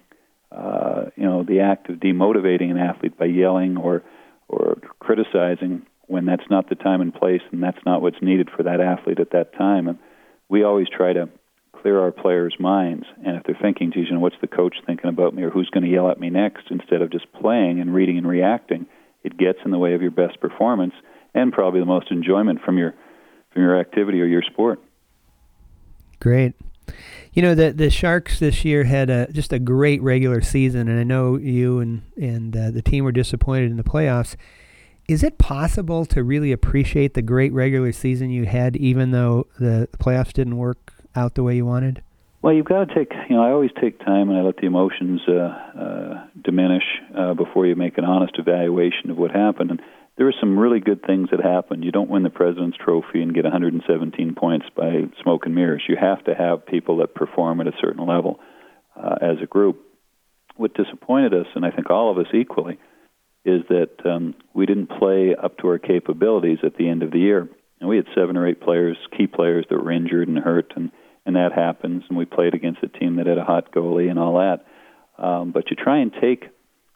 Uh, 0.51 1.07
you 1.17 1.25
know, 1.25 1.43
the 1.43 1.61
act 1.61 1.89
of 1.89 1.97
demotivating 1.97 2.71
an 2.71 2.77
athlete 2.77 3.17
by 3.17 3.25
yelling 3.25 3.79
or 3.79 4.03
or 4.49 4.77
criticizing 5.01 5.87
when 6.13 6.27
that's 6.27 6.49
not 6.51 6.69
the 6.69 6.75
time 6.75 7.01
and 7.01 7.15
place 7.15 7.41
and 7.51 7.63
that's 7.63 7.85
not 7.87 8.03
what's 8.03 8.21
needed 8.23 8.51
for 8.55 8.63
that 8.63 8.81
athlete 8.81 9.19
at 9.19 9.31
that 9.31 9.55
time. 9.55 9.89
And 9.89 9.99
we 10.49 10.63
always 10.63 10.87
try 10.89 11.13
to 11.15 11.29
clear 11.81 11.99
our 12.01 12.13
players' 12.13 12.55
minds. 12.61 13.05
And 13.25 13.37
if 13.37 13.45
they're 13.45 13.59
thinking, 13.61 13.91
geez, 13.93 14.07
you 14.09 14.15
know, 14.15 14.21
what's 14.21 14.37
the 14.41 14.47
coach 14.47 14.77
thinking 14.87 15.09
about 15.09 15.35
me 15.35 15.43
or 15.43 15.51
who's 15.51 15.71
going 15.71 15.85
to 15.85 15.91
yell 15.91 16.11
at 16.11 16.21
me 16.21 16.31
next, 16.31 16.65
instead 16.71 17.03
of 17.03 17.11
just 17.11 17.33
playing 17.33 17.81
and 17.81 17.95
reading 17.95 18.19
and 18.19 18.29
reacting, 18.29 18.87
it 19.25 19.39
gets 19.39 19.59
in 19.65 19.71
the 19.71 19.79
way 19.79 19.95
of 19.95 20.03
your 20.03 20.11
best 20.11 20.39
performance 20.41 20.95
and 21.35 21.53
probably 21.53 21.81
the 21.81 21.87
most 21.87 22.11
enjoyment 22.11 22.61
from 22.65 22.79
your 22.79 22.95
from 23.53 23.63
your 23.63 23.79
activity 23.79 24.21
or 24.21 24.27
your 24.27 24.43
sport. 24.43 24.81
Great. 26.21 26.55
You 27.33 27.43
know 27.43 27.55
the 27.55 27.73
the 27.73 27.91
Sharks 27.91 28.39
this 28.39 28.65
year 28.65 28.85
had 28.85 29.09
a 29.09 29.31
just 29.33 29.53
a 29.53 29.59
great 29.59 30.03
regular 30.03 30.43
season, 30.43 30.89
and 30.89 31.01
I 31.01 31.05
know 31.05 31.37
you 31.37 31.81
and 31.81 32.03
and 32.21 32.57
uh, 32.57 32.71
the 32.71 32.83
team 32.83 33.05
were 33.05 33.13
disappointed 33.13 33.71
in 33.71 33.77
the 33.77 33.85
playoffs. 33.85 34.37
Is 35.09 35.23
it 35.23 35.39
possible 35.39 36.05
to 36.07 36.23
really 36.23 36.53
appreciate 36.53 37.15
the 37.15 37.23
great 37.23 37.53
regular 37.53 37.93
season 37.93 38.31
you 38.31 38.45
had, 38.45 38.77
even 38.77 39.11
though 39.11 39.47
the 39.59 39.89
playoffs 39.99 40.33
didn't 40.33 40.57
work 40.57 40.93
out 41.17 41.35
the 41.35 41.43
way 41.43 41.57
you 41.57 41.67
wanted? 41.67 42.03
Well, 42.41 42.53
you've 42.53 42.67
got 42.67 42.89
to 42.89 42.95
take, 42.95 43.13
you 43.29 43.37
know, 43.37 43.43
I 43.43 43.51
always 43.51 43.71
take 43.81 44.01
time 44.01 44.29
and 44.29 44.39
I 44.39 44.43
let 44.43 44.57
the 44.57 44.67
emotions 44.67 45.21
uh, 45.29 45.33
uh, 45.33 46.27
diminish 46.43 46.83
uh, 47.17 47.35
before 47.35 47.67
you 47.67 47.77
make 47.77 47.99
an 47.99 48.05
honest 48.05 48.35
evaluation 48.37 49.11
of 49.11 49.17
what 49.17 49.31
happened. 49.31 49.71
And 49.71 49.81
there 50.17 50.27
were 50.27 50.35
some 50.41 50.59
really 50.59 50.81
good 50.81 51.03
things 51.07 51.29
that 51.31 51.41
happened. 51.41 51.85
You 51.85 51.93
don't 51.93 52.11
win 52.11 52.25
the 52.25 52.31
President's 52.31 52.77
Trophy 52.77 53.23
and 53.23 53.35
get 53.35 53.45
117 53.45 54.35
points 54.35 54.67
by 54.77 55.05
smoke 55.23 55.47
and 55.47 55.55
mirrors. 55.55 55.85
You 55.89 55.97
have 56.01 56.25
to 56.25 56.35
have 56.35 56.67
people 56.67 56.99
that 56.99 57.15
perform 57.15 57.61
at 57.61 57.69
a 57.69 57.73
certain 57.81 58.07
level 58.07 58.41
uh, 58.97 59.17
as 59.21 59.37
a 59.43 59.47
group. 59.47 59.81
What 60.57 60.75
disappointed 60.75 61.33
us, 61.33 61.47
and 61.55 61.65
I 61.65 61.71
think 61.71 61.91
all 61.91 62.11
of 62.11 62.19
us 62.19 62.33
equally, 62.35 62.79
is 63.45 63.63
that 63.69 63.91
um, 64.05 64.35
we 64.55 64.67
didn't 64.67 64.89
play 64.89 65.35
up 65.35 65.59
to 65.59 65.69
our 65.69 65.79
capabilities 65.79 66.59
at 66.63 66.77
the 66.77 66.89
end 66.89 67.03
of 67.03 67.11
the 67.11 67.19
year. 67.19 67.49
And 67.81 67.89
we 67.89 67.97
had 67.97 68.07
seven 68.15 68.37
or 68.37 68.47
eight 68.47 68.61
players, 68.61 68.97
key 69.17 69.27
players 69.27 69.67
that 69.69 69.83
were 69.83 69.91
injured 69.91 70.29
and 70.29 70.39
hurt, 70.39 70.73
and 70.77 70.91
and 71.25 71.37
that 71.37 71.53
happens. 71.53 72.05
And 72.09 72.19
we 72.19 72.25
played 72.25 72.55
against 72.55 72.83
a 72.83 72.89
team 72.89 73.17
that 73.17 73.27
had 73.27 73.39
a 73.39 73.45
hot 73.45 73.73
goalie 73.73 74.11
and 74.11 74.19
all 74.19 74.35
that. 74.35 74.67
Um, 75.23 75.53
but 75.53 75.71
you 75.71 75.77
try 75.77 75.99
and 75.99 76.13
take 76.21 76.47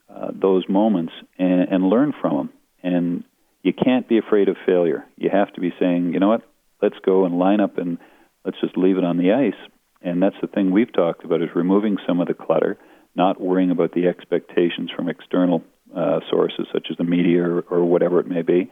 uh, 0.09 0.29
those 0.35 0.65
moments 0.69 1.13
and, 1.39 1.69
and 1.69 1.89
learn 1.89 2.13
from 2.21 2.37
them. 2.37 2.51
And 2.83 3.25
you 3.63 3.73
can't 3.73 4.09
be 4.09 4.19
afraid 4.19 4.49
of 4.49 4.57
failure. 4.65 5.05
You 5.17 5.31
have 5.31 5.53
to 5.55 5.61
be 5.61 5.73
saying, 5.79 6.13
you 6.13 6.21
know 6.21 6.29
what, 6.29 6.43
let's 6.83 6.99
go 7.05 7.25
and 7.25 7.39
line 7.39 7.61
up 7.61 7.79
and 7.79 7.99
let's 8.45 8.61
just 8.61 8.77
leave 8.77 8.99
it 8.99 9.05
on 9.05 9.19
the 9.19 9.33
ice. 9.33 9.71
And 10.03 10.23
that's 10.23 10.37
the 10.41 10.47
thing 10.47 10.71
we've 10.71 10.93
talked 10.93 11.25
about 11.25 11.43
is 11.43 11.49
removing 11.55 11.97
some 12.07 12.21
of 12.21 12.29
the 12.29 12.35
clutter, 12.35 12.79
not 13.15 13.41
worrying 13.41 13.71
about 13.71 13.93
the 13.93 14.07
expectations 14.07 14.91
from 14.95 15.09
external 15.09 15.63
uh, 15.95 16.21
sources 16.31 16.67
such 16.73 16.89
as 16.91 16.97
the 16.97 17.05
media 17.05 17.43
or, 17.43 17.61
or 17.71 17.85
whatever 17.85 18.21
it 18.21 18.27
may 18.27 18.43
be, 18.43 18.71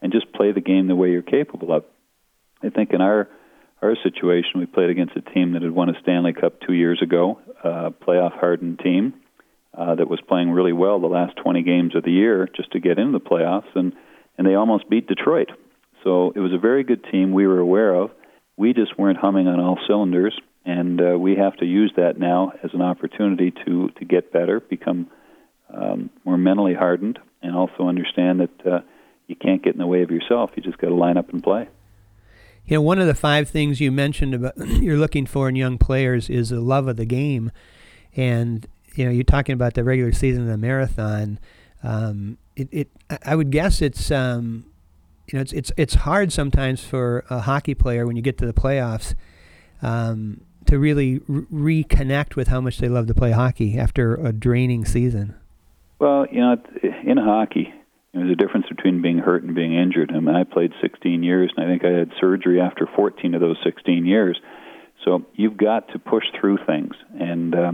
and 0.00 0.12
just 0.12 0.32
play 0.32 0.52
the 0.52 0.60
game 0.60 0.88
the 0.88 0.94
way 0.94 1.10
you're 1.10 1.22
capable 1.22 1.72
of. 1.72 1.84
I 2.62 2.70
think 2.70 2.92
in 2.92 3.00
our 3.00 3.28
our 3.82 3.96
situation, 4.04 4.60
we 4.60 4.66
played 4.66 4.90
against 4.90 5.16
a 5.16 5.20
team 5.20 5.54
that 5.54 5.62
had 5.62 5.72
won 5.72 5.88
a 5.88 6.00
Stanley 6.02 6.32
Cup 6.32 6.60
two 6.60 6.72
years 6.72 7.02
ago, 7.02 7.40
a 7.64 7.90
playoff 7.90 8.32
hardened 8.32 8.78
team 8.78 9.14
uh, 9.76 9.96
that 9.96 10.08
was 10.08 10.20
playing 10.28 10.50
really 10.50 10.72
well 10.72 11.00
the 11.00 11.08
last 11.08 11.36
20 11.42 11.62
games 11.62 11.96
of 11.96 12.04
the 12.04 12.12
year 12.12 12.48
just 12.54 12.70
to 12.72 12.80
get 12.80 12.98
into 12.98 13.18
the 13.18 13.24
playoffs, 13.24 13.74
and 13.74 13.92
and 14.38 14.46
they 14.46 14.54
almost 14.54 14.88
beat 14.88 15.08
Detroit. 15.08 15.50
So 16.04 16.32
it 16.34 16.40
was 16.40 16.52
a 16.52 16.58
very 16.58 16.84
good 16.84 17.04
team 17.10 17.32
we 17.32 17.46
were 17.46 17.58
aware 17.58 17.94
of. 17.94 18.10
We 18.56 18.72
just 18.72 18.98
weren't 18.98 19.18
humming 19.18 19.46
on 19.46 19.60
all 19.60 19.78
cylinders, 19.86 20.38
and 20.64 21.00
uh, 21.00 21.18
we 21.18 21.36
have 21.36 21.56
to 21.58 21.66
use 21.66 21.92
that 21.96 22.18
now 22.18 22.52
as 22.62 22.70
an 22.74 22.82
opportunity 22.82 23.52
to 23.66 23.88
to 23.98 24.04
get 24.04 24.32
better, 24.32 24.60
become 24.60 25.08
um, 25.72 26.10
more 26.24 26.36
mentally 26.36 26.74
hardened, 26.74 27.18
and 27.42 27.56
also 27.56 27.88
understand 27.88 28.40
that 28.40 28.66
uh, 28.66 28.80
you 29.26 29.36
can't 29.36 29.62
get 29.62 29.74
in 29.74 29.78
the 29.78 29.86
way 29.86 30.02
of 30.02 30.10
yourself. 30.10 30.50
You 30.56 30.62
just 30.62 30.78
got 30.78 30.88
to 30.88 30.94
line 30.94 31.16
up 31.16 31.30
and 31.30 31.42
play. 31.42 31.68
You 32.66 32.76
know, 32.76 32.82
one 32.82 32.98
of 32.98 33.06
the 33.06 33.14
five 33.14 33.48
things 33.48 33.80
you 33.80 33.90
mentioned 33.90 34.34
about 34.34 34.56
you're 34.66 34.96
looking 34.96 35.26
for 35.26 35.48
in 35.48 35.56
young 35.56 35.78
players 35.78 36.30
is 36.30 36.50
the 36.50 36.60
love 36.60 36.88
of 36.88 36.96
the 36.96 37.06
game, 37.06 37.50
and 38.14 38.66
you 38.94 39.04
know, 39.04 39.10
you're 39.10 39.24
talking 39.24 39.54
about 39.54 39.74
the 39.74 39.84
regular 39.84 40.12
season 40.12 40.46
the 40.46 40.56
marathon. 40.56 41.38
Um, 41.82 42.38
it, 42.54 42.68
it, 42.70 42.88
I 43.24 43.34
would 43.34 43.50
guess 43.50 43.82
it's, 43.82 44.10
um, 44.10 44.66
you 45.26 45.38
know, 45.38 45.40
it's 45.40 45.52
it's 45.52 45.72
it's 45.76 45.94
hard 45.94 46.32
sometimes 46.32 46.84
for 46.84 47.24
a 47.30 47.40
hockey 47.40 47.74
player 47.74 48.06
when 48.06 48.16
you 48.16 48.22
get 48.22 48.38
to 48.38 48.46
the 48.46 48.52
playoffs. 48.52 49.14
Um, 49.80 50.42
to 50.66 50.78
really 50.78 51.20
re- 51.26 51.84
reconnect 51.84 52.36
with 52.36 52.48
how 52.48 52.60
much 52.60 52.78
they 52.78 52.88
love 52.88 53.08
to 53.08 53.14
play 53.14 53.32
hockey 53.32 53.78
after 53.78 54.14
a 54.14 54.32
draining 54.32 54.84
season. 54.84 55.34
Well, 56.02 56.26
you 56.32 56.40
know, 56.40 56.56
in 57.04 57.16
hockey, 57.16 57.72
there's 58.12 58.32
a 58.32 58.34
difference 58.34 58.66
between 58.68 59.02
being 59.02 59.18
hurt 59.18 59.44
and 59.44 59.54
being 59.54 59.72
injured. 59.72 60.10
I 60.10 60.18
mean, 60.18 60.34
I 60.34 60.42
played 60.42 60.72
16 60.82 61.22
years, 61.22 61.52
and 61.56 61.64
I 61.64 61.68
think 61.70 61.84
I 61.84 61.96
had 61.96 62.10
surgery 62.20 62.60
after 62.60 62.88
14 62.96 63.34
of 63.34 63.40
those 63.40 63.56
16 63.62 64.04
years. 64.04 64.36
So 65.04 65.24
you've 65.34 65.56
got 65.56 65.92
to 65.92 66.00
push 66.00 66.24
through 66.40 66.58
things, 66.66 66.96
and 67.20 67.54
uh, 67.54 67.72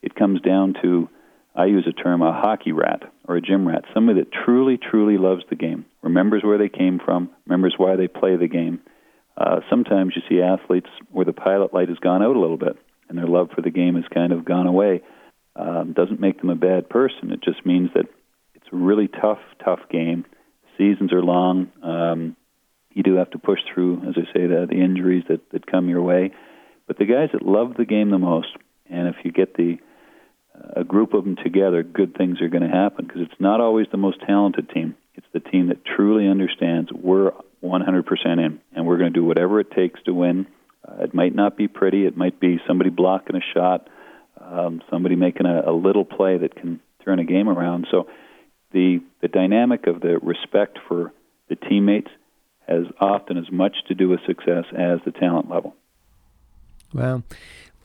it 0.00 0.14
comes 0.14 0.40
down 0.42 0.74
to 0.82 1.08
I 1.56 1.64
use 1.64 1.88
a 1.88 1.92
term 1.92 2.22
a 2.22 2.32
hockey 2.32 2.70
rat 2.70 3.12
or 3.26 3.34
a 3.34 3.42
gym 3.42 3.66
rat, 3.66 3.82
somebody 3.92 4.20
that 4.20 4.30
truly, 4.30 4.78
truly 4.78 5.18
loves 5.18 5.42
the 5.50 5.56
game, 5.56 5.86
remembers 6.02 6.44
where 6.44 6.58
they 6.58 6.68
came 6.68 7.00
from, 7.04 7.30
remembers 7.46 7.74
why 7.76 7.96
they 7.96 8.06
play 8.06 8.36
the 8.36 8.46
game. 8.46 8.78
Uh, 9.36 9.58
sometimes 9.68 10.12
you 10.14 10.22
see 10.28 10.40
athletes 10.40 10.90
where 11.10 11.24
the 11.24 11.32
pilot 11.32 11.74
light 11.74 11.88
has 11.88 11.98
gone 11.98 12.22
out 12.22 12.36
a 12.36 12.40
little 12.40 12.58
bit, 12.58 12.76
and 13.08 13.18
their 13.18 13.26
love 13.26 13.50
for 13.52 13.60
the 13.60 13.70
game 13.70 13.96
has 13.96 14.04
kind 14.14 14.32
of 14.32 14.44
gone 14.44 14.68
away 14.68 15.02
um, 15.58 15.92
doesn't 15.92 16.20
make 16.20 16.40
them 16.40 16.50
a 16.50 16.54
bad 16.56 16.88
person. 16.88 17.32
It 17.32 17.42
just 17.42 17.64
means 17.64 17.90
that 17.94 18.06
it's 18.54 18.66
a 18.72 18.76
really 18.76 19.08
tough, 19.08 19.40
tough 19.64 19.80
game. 19.90 20.24
Seasons 20.76 21.12
are 21.12 21.22
long. 21.22 21.72
Um, 21.82 22.36
you 22.90 23.02
do 23.02 23.16
have 23.16 23.30
to 23.30 23.38
push 23.38 23.60
through, 23.72 24.02
as 24.08 24.14
I 24.16 24.24
say, 24.32 24.46
the, 24.46 24.66
the 24.68 24.80
injuries 24.80 25.24
that, 25.28 25.50
that 25.50 25.66
come 25.66 25.88
your 25.88 26.02
way. 26.02 26.32
But 26.86 26.98
the 26.98 27.04
guys 27.04 27.30
that 27.32 27.42
love 27.42 27.74
the 27.76 27.84
game 27.84 28.10
the 28.10 28.18
most, 28.18 28.48
and 28.88 29.08
if 29.08 29.16
you 29.24 29.32
get 29.32 29.54
the 29.54 29.78
a 30.74 30.84
group 30.84 31.14
of 31.14 31.24
them 31.24 31.36
together, 31.36 31.82
good 31.82 32.16
things 32.16 32.40
are 32.40 32.48
going 32.48 32.62
to 32.62 32.74
happen 32.74 33.06
because 33.06 33.22
it's 33.22 33.40
not 33.40 33.60
always 33.60 33.86
the 33.90 33.98
most 33.98 34.20
talented 34.26 34.70
team. 34.70 34.96
It's 35.14 35.26
the 35.32 35.40
team 35.40 35.68
that 35.68 35.84
truly 35.84 36.28
understands 36.28 36.90
we're 36.92 37.32
100% 37.62 38.04
in, 38.24 38.60
and 38.74 38.86
we're 38.86 38.98
going 38.98 39.12
to 39.12 39.18
do 39.18 39.24
whatever 39.24 39.60
it 39.60 39.70
takes 39.70 40.02
to 40.04 40.14
win. 40.14 40.46
Uh, 40.86 41.04
it 41.04 41.14
might 41.14 41.34
not 41.34 41.56
be 41.56 41.68
pretty. 41.68 42.06
It 42.06 42.16
might 42.16 42.40
be 42.40 42.58
somebody 42.66 42.90
blocking 42.90 43.36
a 43.36 43.40
shot 43.54 43.88
um, 44.50 44.82
somebody 44.90 45.16
making 45.16 45.46
a, 45.46 45.70
a 45.70 45.72
little 45.72 46.04
play 46.04 46.38
that 46.38 46.54
can 46.54 46.80
turn 47.04 47.18
a 47.18 47.24
game 47.24 47.48
around. 47.48 47.86
So 47.90 48.08
the 48.72 49.00
the 49.22 49.28
dynamic 49.28 49.86
of 49.86 50.00
the 50.00 50.18
respect 50.22 50.78
for 50.88 51.12
the 51.48 51.56
teammates 51.56 52.10
has 52.66 52.84
often 53.00 53.38
as 53.38 53.50
much 53.50 53.76
to 53.88 53.94
do 53.94 54.08
with 54.08 54.20
success 54.26 54.64
as 54.72 54.98
the 55.04 55.12
talent 55.12 55.48
level. 55.48 55.74
Well, 56.92 57.22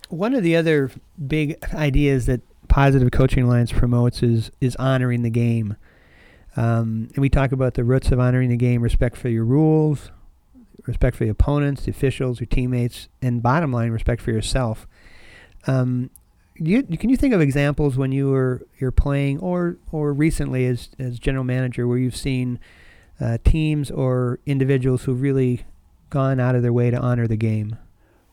one 0.09 0.33
of 0.33 0.43
the 0.43 0.55
other 0.55 0.91
big 1.27 1.63
ideas 1.73 2.25
that 2.25 2.41
Positive 2.67 3.11
Coaching 3.11 3.43
Alliance 3.43 3.71
promotes 3.71 4.23
is 4.23 4.51
is 4.59 4.75
honoring 4.77 5.23
the 5.23 5.29
game. 5.29 5.75
Um, 6.57 7.09
and 7.13 7.19
we 7.19 7.29
talk 7.29 7.53
about 7.53 7.75
the 7.75 7.83
roots 7.83 8.11
of 8.11 8.19
honoring 8.19 8.49
the 8.49 8.57
game: 8.57 8.81
respect 8.81 9.17
for 9.17 9.29
your 9.29 9.45
rules, 9.45 10.11
respect 10.87 11.15
for 11.15 11.25
your 11.25 11.33
opponents, 11.33 11.83
the 11.83 11.91
officials, 11.91 12.39
your 12.39 12.47
teammates, 12.47 13.07
and 13.21 13.41
bottom 13.41 13.71
line, 13.71 13.91
respect 13.91 14.21
for 14.21 14.31
yourself. 14.31 14.87
Um, 15.67 16.09
you, 16.67 16.83
can 16.83 17.09
you 17.09 17.17
think 17.17 17.33
of 17.33 17.41
examples 17.41 17.97
when 17.97 18.11
you 18.11 18.29
were 18.29 18.61
you're 18.79 18.91
playing 18.91 19.39
or 19.39 19.77
or 19.91 20.13
recently 20.13 20.65
as 20.67 20.89
as 20.99 21.19
general 21.19 21.43
manager 21.43 21.87
where 21.87 21.97
you've 21.97 22.15
seen 22.15 22.59
uh, 23.19 23.37
teams 23.43 23.89
or 23.89 24.39
individuals 24.45 25.03
who've 25.03 25.21
really 25.21 25.65
gone 26.09 26.39
out 26.39 26.55
of 26.55 26.61
their 26.61 26.73
way 26.73 26.91
to 26.91 26.97
honor 26.97 27.27
the 27.27 27.37
game? 27.37 27.77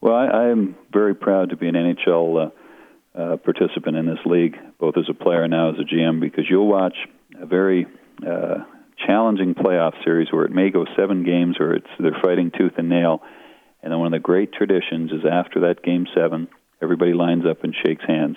Well, 0.01 0.15
I, 0.15 0.49
am 0.49 0.77
very 0.93 1.15
proud 1.15 1.51
to 1.51 1.57
be 1.57 1.69
an 1.69 1.75
NHL 1.75 2.47
uh, 3.17 3.19
uh, 3.19 3.37
participant 3.39 3.97
in 3.97 4.07
this 4.07 4.19
league, 4.25 4.57
both 4.79 4.97
as 4.97 5.05
a 5.11 5.15
player 5.15 5.43
and 5.43 5.51
now 5.51 5.71
as 5.71 5.77
a 5.79 5.83
GM, 5.83 6.21
because 6.21 6.45
you'll 6.49 6.69
watch 6.69 6.97
a 7.41 7.47
very 7.47 7.87
uh, 8.25 8.59
challenging 9.07 9.55
playoff 9.55 9.93
series 10.05 10.29
where 10.31 10.45
it 10.45 10.53
may 10.53 10.71
go 10.71 10.85
seven 10.97 11.25
games 11.25 11.57
or 11.59 11.75
it's 11.75 11.89
they're 11.99 12.17
fighting 12.23 12.53
tooth 12.57 12.75
and 12.77 12.89
nail. 12.89 13.23
And 13.83 13.93
then 13.93 13.99
one 13.99 14.07
of 14.07 14.13
the 14.13 14.23
great 14.23 14.53
traditions 14.53 15.11
is 15.13 15.23
after 15.31 15.61
that 15.61 15.83
game 15.83 16.07
seven, 16.15 16.49
everybody 16.83 17.13
lines 17.13 17.45
up 17.47 17.65
and 17.65 17.75
shakes 17.75 18.05
hands 18.07 18.37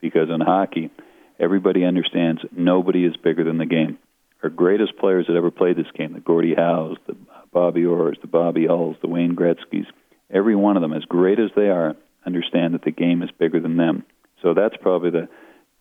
because 0.00 0.28
in 0.30 0.40
hockey, 0.40 0.90
everybody 1.38 1.84
understands 1.84 2.42
nobody 2.52 3.04
is 3.04 3.16
bigger 3.16 3.44
than 3.44 3.58
the 3.58 3.66
game. 3.66 3.98
Our 4.42 4.50
greatest 4.50 4.96
players 4.98 5.26
that 5.26 5.36
ever 5.36 5.50
played 5.50 5.76
this 5.76 5.90
game, 5.96 6.12
the 6.12 6.20
Gordie 6.20 6.54
Howes, 6.54 6.98
the 7.06 7.16
Bobby 7.52 7.82
Orrs, 7.82 8.20
the 8.20 8.26
Bobby 8.26 8.66
Hulls, 8.66 8.96
the 9.00 9.08
Wayne 9.08 9.34
Gretzky's, 9.34 9.86
every 10.30 10.54
one 10.54 10.76
of 10.76 10.82
them, 10.82 10.92
as 10.92 11.04
great 11.04 11.38
as 11.38 11.50
they 11.56 11.68
are, 11.68 11.96
understand 12.26 12.74
that 12.74 12.82
the 12.82 12.90
game 12.90 13.22
is 13.22 13.30
bigger 13.38 13.60
than 13.60 13.76
them. 13.76 14.04
So 14.42 14.54
that's 14.54 14.76
probably 14.80 15.10
the 15.10 15.28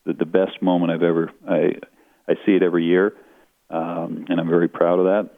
the, 0.05 0.13
the 0.13 0.25
best 0.25 0.61
moment 0.61 0.91
I've 0.91 1.03
ever. 1.03 1.31
I 1.47 1.75
I 2.27 2.35
see 2.45 2.55
it 2.55 2.63
every 2.63 2.85
year, 2.85 3.13
um, 3.69 4.25
and 4.29 4.39
I'm 4.39 4.49
very 4.49 4.69
proud 4.69 4.99
of 4.99 5.05
that. 5.05 5.29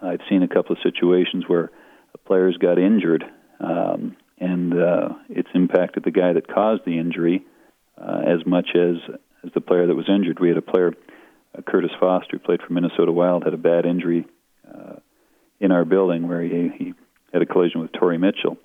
I've 0.00 0.20
seen 0.28 0.42
a 0.42 0.48
couple 0.48 0.72
of 0.72 0.82
situations 0.82 1.44
where 1.46 1.70
players 2.26 2.56
got 2.58 2.78
injured, 2.78 3.24
um, 3.58 4.16
and 4.40 4.74
uh, 4.74 5.08
it's 5.28 5.48
impacted 5.54 6.04
the 6.04 6.10
guy 6.10 6.32
that 6.32 6.52
caused 6.52 6.84
the 6.84 6.98
injury 6.98 7.44
uh, 8.00 8.22
as 8.26 8.46
much 8.46 8.68
as 8.74 8.96
as 9.44 9.52
the 9.54 9.60
player 9.60 9.86
that 9.86 9.94
was 9.94 10.08
injured. 10.08 10.40
We 10.40 10.48
had 10.48 10.58
a 10.58 10.62
player, 10.62 10.92
uh, 11.56 11.62
Kurtis 11.62 11.98
Foster, 12.00 12.32
who 12.32 12.38
played 12.38 12.60
for 12.60 12.72
Minnesota 12.72 13.12
Wild, 13.12 13.44
had 13.44 13.54
a 13.54 13.58
bad 13.58 13.86
injury 13.86 14.26
uh, 14.66 14.96
in 15.60 15.70
our 15.70 15.84
building 15.84 16.28
where 16.28 16.42
he, 16.42 16.70
he 16.76 16.94
had 17.32 17.42
a 17.42 17.46
collision 17.46 17.80
with 17.80 17.92
Torrey 17.92 18.18
Mitchell. 18.18 18.56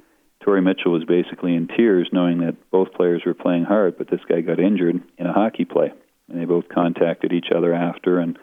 Torrey 0.44 0.62
Mitchell 0.62 0.92
was 0.92 1.06
basically 1.06 1.56
in 1.56 1.68
tears 1.68 2.10
knowing 2.12 2.40
that 2.40 2.70
both 2.70 2.94
players 2.94 3.22
were 3.26 3.34
playing 3.34 3.64
hard, 3.64 3.98
but 3.98 4.10
this 4.10 4.20
guy 4.28 4.42
got 4.42 4.60
injured 4.60 5.02
in 5.18 5.26
a 5.26 5.34
hockey 5.34 5.66
play. 5.66 5.92
And 6.28 6.40
they 6.40 6.46
both 6.46 6.70
contacted 6.70 7.34
each 7.34 7.48
other 7.56 7.74
after, 7.74 8.20
and 8.20 8.38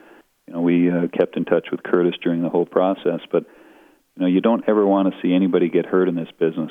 you 0.47 0.55
know 0.55 0.61
we 0.61 0.91
uh, 0.91 1.09
kept 1.19 1.37
in 1.37 1.45
touch 1.45 1.69
with 1.71 1.83
Kurtis 1.83 2.21
during 2.23 2.43
the 2.43 2.49
whole 2.49 2.67
process. 2.67 3.21
But 3.33 3.45
you 4.17 4.23
know 4.23 4.27
you 4.27 4.41
don't 4.41 4.65
ever 4.69 4.87
want 4.87 5.13
to 5.13 5.21
see 5.23 5.35
anybody 5.35 5.69
get 5.69 5.87
hurt 5.87 6.09
in 6.09 6.15
this 6.15 6.31
business, 6.39 6.71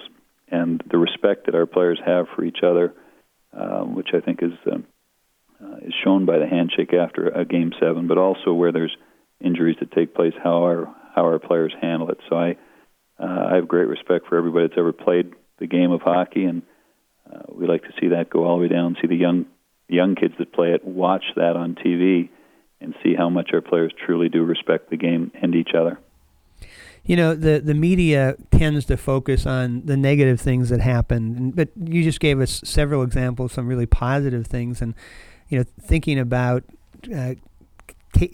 and 0.51 0.84
the 0.89 0.98
respect 0.98 1.46
that 1.46 1.56
our 1.56 1.65
players 1.65 2.00
have 2.06 2.27
for 2.36 2.44
each 2.44 2.60
other, 2.63 2.94
uh, 3.53 3.82
which 3.82 4.10
I 4.13 4.20
think 4.20 4.41
is 4.41 4.53
uh, 4.65 4.77
uh, 5.63 5.77
is 5.82 5.94
shown 6.03 6.25
by 6.25 6.39
the 6.39 6.48
handshake 6.48 6.94
after 6.94 7.27
a 7.27 7.46
game 7.46 7.72
seven, 7.79 8.08
but 8.08 8.18
also 8.18 8.53
where 8.53 8.72
there's 8.72 8.96
injuries 9.41 9.77
that 9.79 9.91
take 9.91 10.15
place, 10.15 10.34
how 10.41 10.63
our 10.63 10.96
how 11.15 11.24
our 11.24 11.39
players 11.39 11.74
handle 11.82 12.10
it. 12.10 12.20
So 12.29 12.36
I 12.36 12.56
uh, 13.20 13.50
I 13.51 13.56
have 13.56 13.68
great 13.68 13.88
respect 13.88 14.27
for 14.27 14.38
everybody 14.38 14.68
that's 14.68 14.79
ever 14.79 14.94
played 14.94 15.34
the 15.60 15.68
game 15.68 15.91
of 15.91 16.01
hockey, 16.01 16.46
and 16.46 16.62
uh, 17.32 17.44
we 17.50 17.68
like 17.68 17.84
to 17.84 17.94
see 18.00 18.10
that 18.10 18.29
go 18.29 18.46
all 18.46 18.58
the 18.58 18.63
way 18.63 18.68
down. 18.70 18.96
See 19.01 19.08
the 19.08 19.15
young 19.15 19.46
young 19.88 20.15
kids 20.15 20.36
that 20.39 20.53
play 20.53 20.72
it 20.74 20.86
watch 20.86 21.24
that 21.36 21.56
on 21.56 21.75
TV, 21.75 22.29
and 22.79 22.96
see 23.03 23.15
how 23.15 23.29
much 23.29 23.50
our 23.53 23.62
players 23.62 23.91
truly 24.06 24.29
do 24.29 24.44
respect 24.44 24.89
the 24.89 24.98
game 24.98 25.32
and 25.41 25.56
each 25.56 25.72
other. 25.77 26.00
You 27.10 27.16
know, 27.16 27.34
the 27.34 27.60
the 27.60 27.74
media 27.74 28.36
tends 28.51 28.86
to 28.86 28.96
focus 28.96 29.48
on 29.48 29.82
the 29.84 29.98
negative 29.98 30.39
things 30.39 30.70
that 30.70 30.80
happen, 30.80 31.50
but 31.50 31.70
you 31.75 32.04
just 32.04 32.20
gave 32.20 32.39
us 32.39 32.62
several 32.63 33.01
examples, 33.01 33.51
some 33.51 33.68
really 33.68 33.88
positive 33.88 34.46
things, 34.46 34.80
and 34.80 34.94
you 35.48 35.58
know, 35.58 35.66
thinking 35.82 36.20
about 36.20 36.63
uh, 37.12 37.34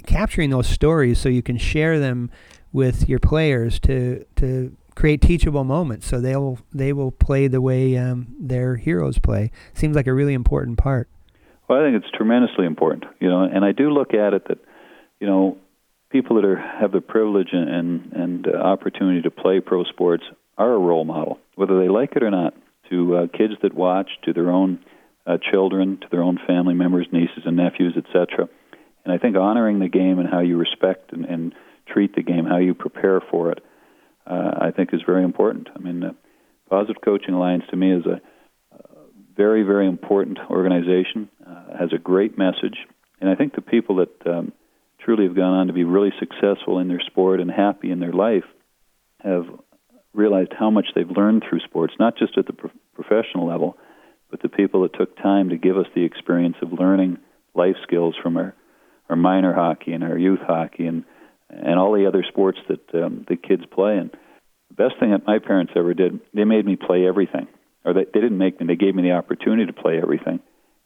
capturing 0.06 0.50
those 0.50 0.68
stories 0.68 1.20
so 1.20 1.30
you 1.30 1.42
can 1.42 1.58
share 1.58 2.02
them 2.02 2.30
with 2.74 3.08
your 3.08 3.18
players 3.18 3.80
to 3.80 4.26
to 4.36 4.76
create 4.94 5.22
teachable 5.22 5.64
moments. 5.64 6.06
So 6.06 6.20
they'll 6.20 6.60
they 6.74 6.92
will 6.92 7.12
play 7.12 7.48
the 7.48 7.62
way 7.62 7.96
um, 7.96 8.36
their 8.38 8.76
heroes 8.76 9.20
play. 9.20 9.52
Seems 9.74 9.96
like 9.96 10.08
a 10.08 10.14
really 10.14 10.34
important 10.34 10.78
part. 10.78 11.08
Well 11.70 11.80
i 11.80 11.86
think 11.86 11.96
it's 12.04 12.12
tremendously 12.12 12.66
important 12.66 13.06
you 13.22 13.30
know 13.30 13.42
and 13.42 13.66
i 13.66 13.72
do 13.72 13.90
look 13.90 14.14
at 14.14 14.34
it 14.34 14.48
that 14.50 14.60
you 15.20 15.26
know 15.26 15.58
people 16.12 16.36
that 16.36 16.46
are 16.46 16.58
have 16.58 16.92
the 16.92 17.02
privilege 17.02 17.50
and 17.52 18.12
and 18.14 18.48
uh, 18.48 18.58
opportunity 18.58 19.22
to 19.22 19.32
play 19.32 19.60
pro 19.60 19.84
sports 19.84 20.24
are 20.58 20.74
a 20.74 20.80
role 20.80 21.06
model 21.06 21.40
whether 21.56 21.80
they 21.80 21.90
like 21.90 22.16
it 22.16 22.24
or 22.24 22.32
not 22.32 22.54
to 22.90 23.16
uh, 23.16 23.28
kids 23.28 23.54
that 23.62 23.74
watch 23.74 24.10
to 24.24 24.34
their 24.34 24.50
own 24.50 24.80
uh, 25.26 25.38
children 25.52 25.98
to 25.98 26.08
their 26.12 26.24
own 26.24 26.40
family 26.48 26.74
members 26.74 27.08
nieces 27.12 27.44
and 27.46 27.58
nephews 27.58 27.96
etc 27.98 28.48
and 29.04 29.14
i 29.14 29.18
think 29.18 29.36
honoring 29.36 29.80
the 29.80 29.90
game 29.90 30.20
and 30.20 30.30
how 30.30 30.40
you 30.40 30.58
respect 30.58 31.12
and, 31.12 31.26
and 31.26 31.54
treat 31.88 32.16
the 32.16 32.24
game, 32.24 32.46
how 32.46 32.58
you 32.58 32.74
prepare 32.74 33.22
for 33.32 33.52
it, 33.52 33.64
uh, 34.28 34.52
I 34.60 34.72
think 34.72 34.94
is 34.94 35.02
very 35.06 35.24
important. 35.24 35.70
I 35.76 35.80
mean, 35.80 36.00
the 36.00 36.16
Positive 36.70 37.02
Coaching 37.04 37.34
Alliance 37.34 37.64
to 37.70 37.76
me 37.76 37.94
is 37.94 38.06
a, 38.06 38.22
a 38.76 38.80
very, 39.36 39.64
very 39.64 39.88
important 39.88 40.40
organization, 40.50 41.30
uh, 41.46 41.78
has 41.78 41.94
a 41.94 41.98
great 41.98 42.38
message, 42.38 42.78
and 43.22 43.30
I 43.30 43.36
think 43.36 43.54
the 43.56 43.62
people 43.62 43.98
that 43.98 44.28
um, 44.28 44.52
truly 45.06 45.28
have 45.28 45.36
gone 45.36 45.54
on 45.54 45.68
to 45.68 45.74
be 45.74 45.84
really 45.84 46.12
successful 46.20 46.80
in 46.80 46.88
their 46.88 47.02
sport 47.06 47.40
and 47.40 47.50
happy 47.50 47.92
in 47.92 48.00
their 48.00 48.12
life 48.12 48.44
have 49.24 49.46
realized 50.14 50.52
how 50.58 50.70
much 50.70 50.88
they've 50.96 51.10
learned 51.10 51.44
through 51.48 51.60
sports, 51.60 51.94
not 52.00 52.18
just 52.18 52.38
at 52.38 52.48
the 52.48 52.54
pro- 52.54 52.72
professional 52.96 53.48
level, 53.48 53.78
but 54.32 54.42
the 54.42 54.50
people 54.50 54.82
that 54.82 54.98
took 54.98 55.16
time 55.18 55.50
to 55.50 55.58
give 55.58 55.78
us 55.78 55.86
the 55.94 56.04
experience 56.04 56.56
of 56.62 56.74
learning 56.74 57.18
life 57.54 57.76
skills 57.84 58.16
from 58.22 58.38
our, 58.38 58.56
our 59.10 59.16
minor 59.16 59.54
hockey 59.54 59.94
and 59.94 60.04
our 60.04 60.18
youth 60.18 60.40
hockey 60.42 60.88
and 60.88 61.04
and 61.48 61.80
all 61.80 61.94
the 61.94 62.08
other 62.08 62.26
sports 62.28 62.58
that 62.68 63.04
um, 63.04 63.24
the 63.30 63.36
kids 63.36 63.64
play. 63.72 63.98
And 63.98 64.10
the 64.70 64.74
best 64.74 65.00
thing 65.00 65.12
that 65.12 65.28
my 65.28 65.38
parents 65.38 65.74
ever 65.76 65.94
did, 65.94 66.20
they 66.34 66.44
made 66.44 66.66
me 66.66 66.76
play 66.76 67.08
everything, 67.08 67.48
or 67.86 67.94
they, 67.94 68.06
they 68.06 68.20
didn't 68.20 68.40
make 68.40 68.60
me; 68.60 68.66
they 68.66 68.76
gave 68.76 68.96
me 68.96 69.04
the 69.04 69.12
opportunity 69.12 69.68
to 69.68 69.74
play 69.74 70.00
everything. 70.02 70.40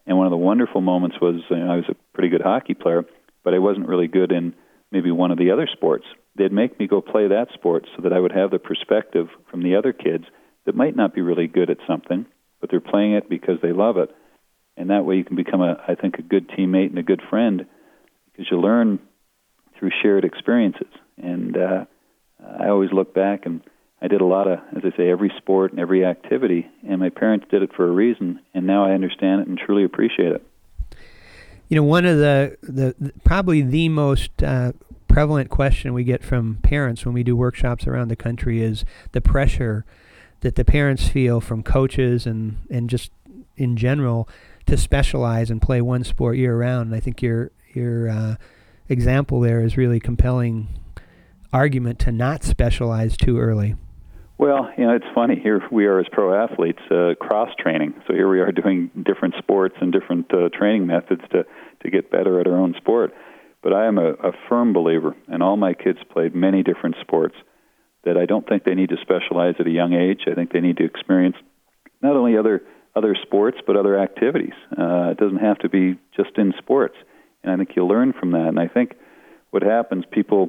And 0.06 0.18
one 0.18 0.26
of 0.26 0.30
the 0.30 0.36
wonderful 0.36 0.82
moments 0.82 1.16
was 1.20 1.40
you 1.48 1.56
know, 1.56 1.72
I 1.72 1.76
was 1.76 1.86
a 1.88 1.96
pretty 2.12 2.28
good 2.28 2.42
hockey 2.42 2.74
player, 2.74 3.04
but 3.44 3.54
I 3.54 3.58
wasn't 3.58 3.88
really 3.88 4.08
good 4.08 4.32
in 4.32 4.54
maybe 4.90 5.10
one 5.10 5.30
of 5.30 5.38
the 5.38 5.50
other 5.50 5.68
sports. 5.72 6.04
They'd 6.36 6.52
make 6.52 6.78
me 6.78 6.86
go 6.86 7.00
play 7.00 7.28
that 7.28 7.48
sport 7.54 7.86
so 7.96 8.02
that 8.02 8.12
I 8.12 8.20
would 8.20 8.32
have 8.32 8.50
the 8.50 8.58
perspective 8.58 9.28
from 9.50 9.62
the 9.62 9.76
other 9.76 9.92
kids 9.92 10.24
that 10.66 10.74
might 10.74 10.96
not 10.96 11.14
be 11.14 11.20
really 11.20 11.46
good 11.46 11.70
at 11.70 11.78
something, 11.86 12.26
but 12.60 12.70
they're 12.70 12.80
playing 12.80 13.14
it 13.14 13.28
because 13.28 13.58
they 13.62 13.72
love 13.72 13.96
it. 13.96 14.10
And 14.76 14.90
that 14.90 15.04
way 15.04 15.16
you 15.16 15.24
can 15.24 15.36
become 15.36 15.60
a 15.60 15.82
I 15.86 15.94
think 15.94 16.18
a 16.18 16.22
good 16.22 16.48
teammate 16.48 16.88
and 16.88 16.98
a 16.98 17.02
good 17.02 17.22
friend 17.28 17.66
because 18.30 18.46
you 18.50 18.60
learn 18.60 18.98
through 19.78 19.90
shared 20.02 20.24
experiences. 20.24 20.92
And 21.16 21.56
uh, 21.56 21.84
I 22.60 22.68
always 22.68 22.92
look 22.92 23.14
back 23.14 23.46
and 23.46 23.62
I 24.02 24.08
did 24.08 24.20
a 24.20 24.26
lot 24.26 24.48
of, 24.48 24.60
as 24.74 24.82
I 24.84 24.96
say, 24.96 25.10
every 25.10 25.32
sport 25.36 25.72
and 25.72 25.80
every 25.80 26.06
activity, 26.06 26.66
and 26.88 27.00
my 27.00 27.10
parents 27.10 27.46
did 27.50 27.62
it 27.62 27.74
for 27.76 27.86
a 27.86 27.92
reason, 27.92 28.40
and 28.54 28.66
now 28.66 28.86
I 28.86 28.92
understand 28.92 29.42
it 29.42 29.48
and 29.48 29.58
truly 29.58 29.84
appreciate 29.84 30.32
it. 30.32 30.46
You 31.70 31.76
know, 31.76 31.84
one 31.84 32.04
of 32.04 32.18
the, 32.18 32.58
the, 32.62 33.12
probably 33.24 33.62
the 33.62 33.88
most 33.88 34.42
uh, 34.42 34.72
prevalent 35.08 35.48
question 35.48 35.94
we 35.94 36.04
get 36.04 36.22
from 36.22 36.56
parents 36.62 37.06
when 37.06 37.14
we 37.14 37.22
do 37.22 37.34
workshops 37.34 37.86
around 37.86 38.08
the 38.08 38.16
country 38.16 38.60
is 38.60 38.84
the 39.12 39.22
pressure 39.22 39.86
that 40.40 40.56
the 40.56 40.64
parents 40.64 41.08
feel 41.08 41.40
from 41.40 41.62
coaches 41.62 42.26
and, 42.26 42.58
and 42.68 42.90
just 42.90 43.10
in 43.56 43.76
general 43.76 44.28
to 44.66 44.76
specialize 44.76 45.50
and 45.50 45.62
play 45.62 45.80
one 45.80 46.04
sport 46.04 46.36
year 46.36 46.58
round. 46.58 46.88
And 46.88 46.94
I 46.94 47.00
think 47.00 47.22
you're, 47.22 47.50
you're, 47.72 48.10
uh, 48.10 48.36
example 48.90 49.40
there 49.40 49.60
is 49.60 49.76
really 49.76 50.00
compelling 50.00 50.68
argument 51.52 51.98
to 52.00 52.12
not 52.12 52.44
specialize 52.44 53.16
too 53.16 53.38
early. 53.38 53.76
Well, 54.40 54.70
you 54.78 54.86
know, 54.86 54.94
it's 54.94 55.04
funny. 55.14 55.38
Here 55.38 55.60
we 55.70 55.84
are 55.84 56.00
as 56.00 56.06
pro 56.10 56.32
athletes, 56.32 56.80
uh, 56.90 57.12
cross 57.20 57.50
training. 57.58 57.92
So 58.06 58.14
here 58.14 58.26
we 58.26 58.40
are 58.40 58.50
doing 58.50 58.90
different 59.04 59.34
sports 59.36 59.74
and 59.82 59.92
different 59.92 60.32
uh, 60.32 60.48
training 60.48 60.86
methods 60.86 61.20
to 61.32 61.44
to 61.82 61.90
get 61.90 62.10
better 62.10 62.40
at 62.40 62.46
our 62.46 62.56
own 62.56 62.74
sport. 62.78 63.12
But 63.62 63.74
I 63.74 63.84
am 63.84 63.98
a, 63.98 64.12
a 64.12 64.32
firm 64.48 64.72
believer, 64.72 65.14
and 65.28 65.42
all 65.42 65.58
my 65.58 65.74
kids 65.74 65.98
played 66.10 66.34
many 66.34 66.62
different 66.62 66.96
sports. 67.02 67.34
That 68.04 68.16
I 68.16 68.24
don't 68.24 68.48
think 68.48 68.64
they 68.64 68.74
need 68.74 68.88
to 68.88 68.96
specialize 69.02 69.56
at 69.60 69.66
a 69.66 69.70
young 69.70 69.92
age. 69.92 70.22
I 70.26 70.34
think 70.34 70.54
they 70.54 70.60
need 70.60 70.78
to 70.78 70.86
experience 70.86 71.36
not 72.00 72.16
only 72.16 72.38
other 72.38 72.62
other 72.96 73.14
sports 73.20 73.58
but 73.66 73.76
other 73.76 74.00
activities. 74.00 74.56
Uh, 74.72 75.10
it 75.10 75.18
doesn't 75.18 75.44
have 75.44 75.58
to 75.58 75.68
be 75.68 75.98
just 76.16 76.38
in 76.38 76.54
sports 76.56 76.96
and 77.42 77.52
I 77.52 77.56
think 77.58 77.76
you 77.76 77.86
learn 77.86 78.14
from 78.18 78.32
that. 78.32 78.48
And 78.48 78.58
I 78.58 78.68
think 78.68 78.94
what 79.50 79.62
happens, 79.62 80.04
people 80.10 80.48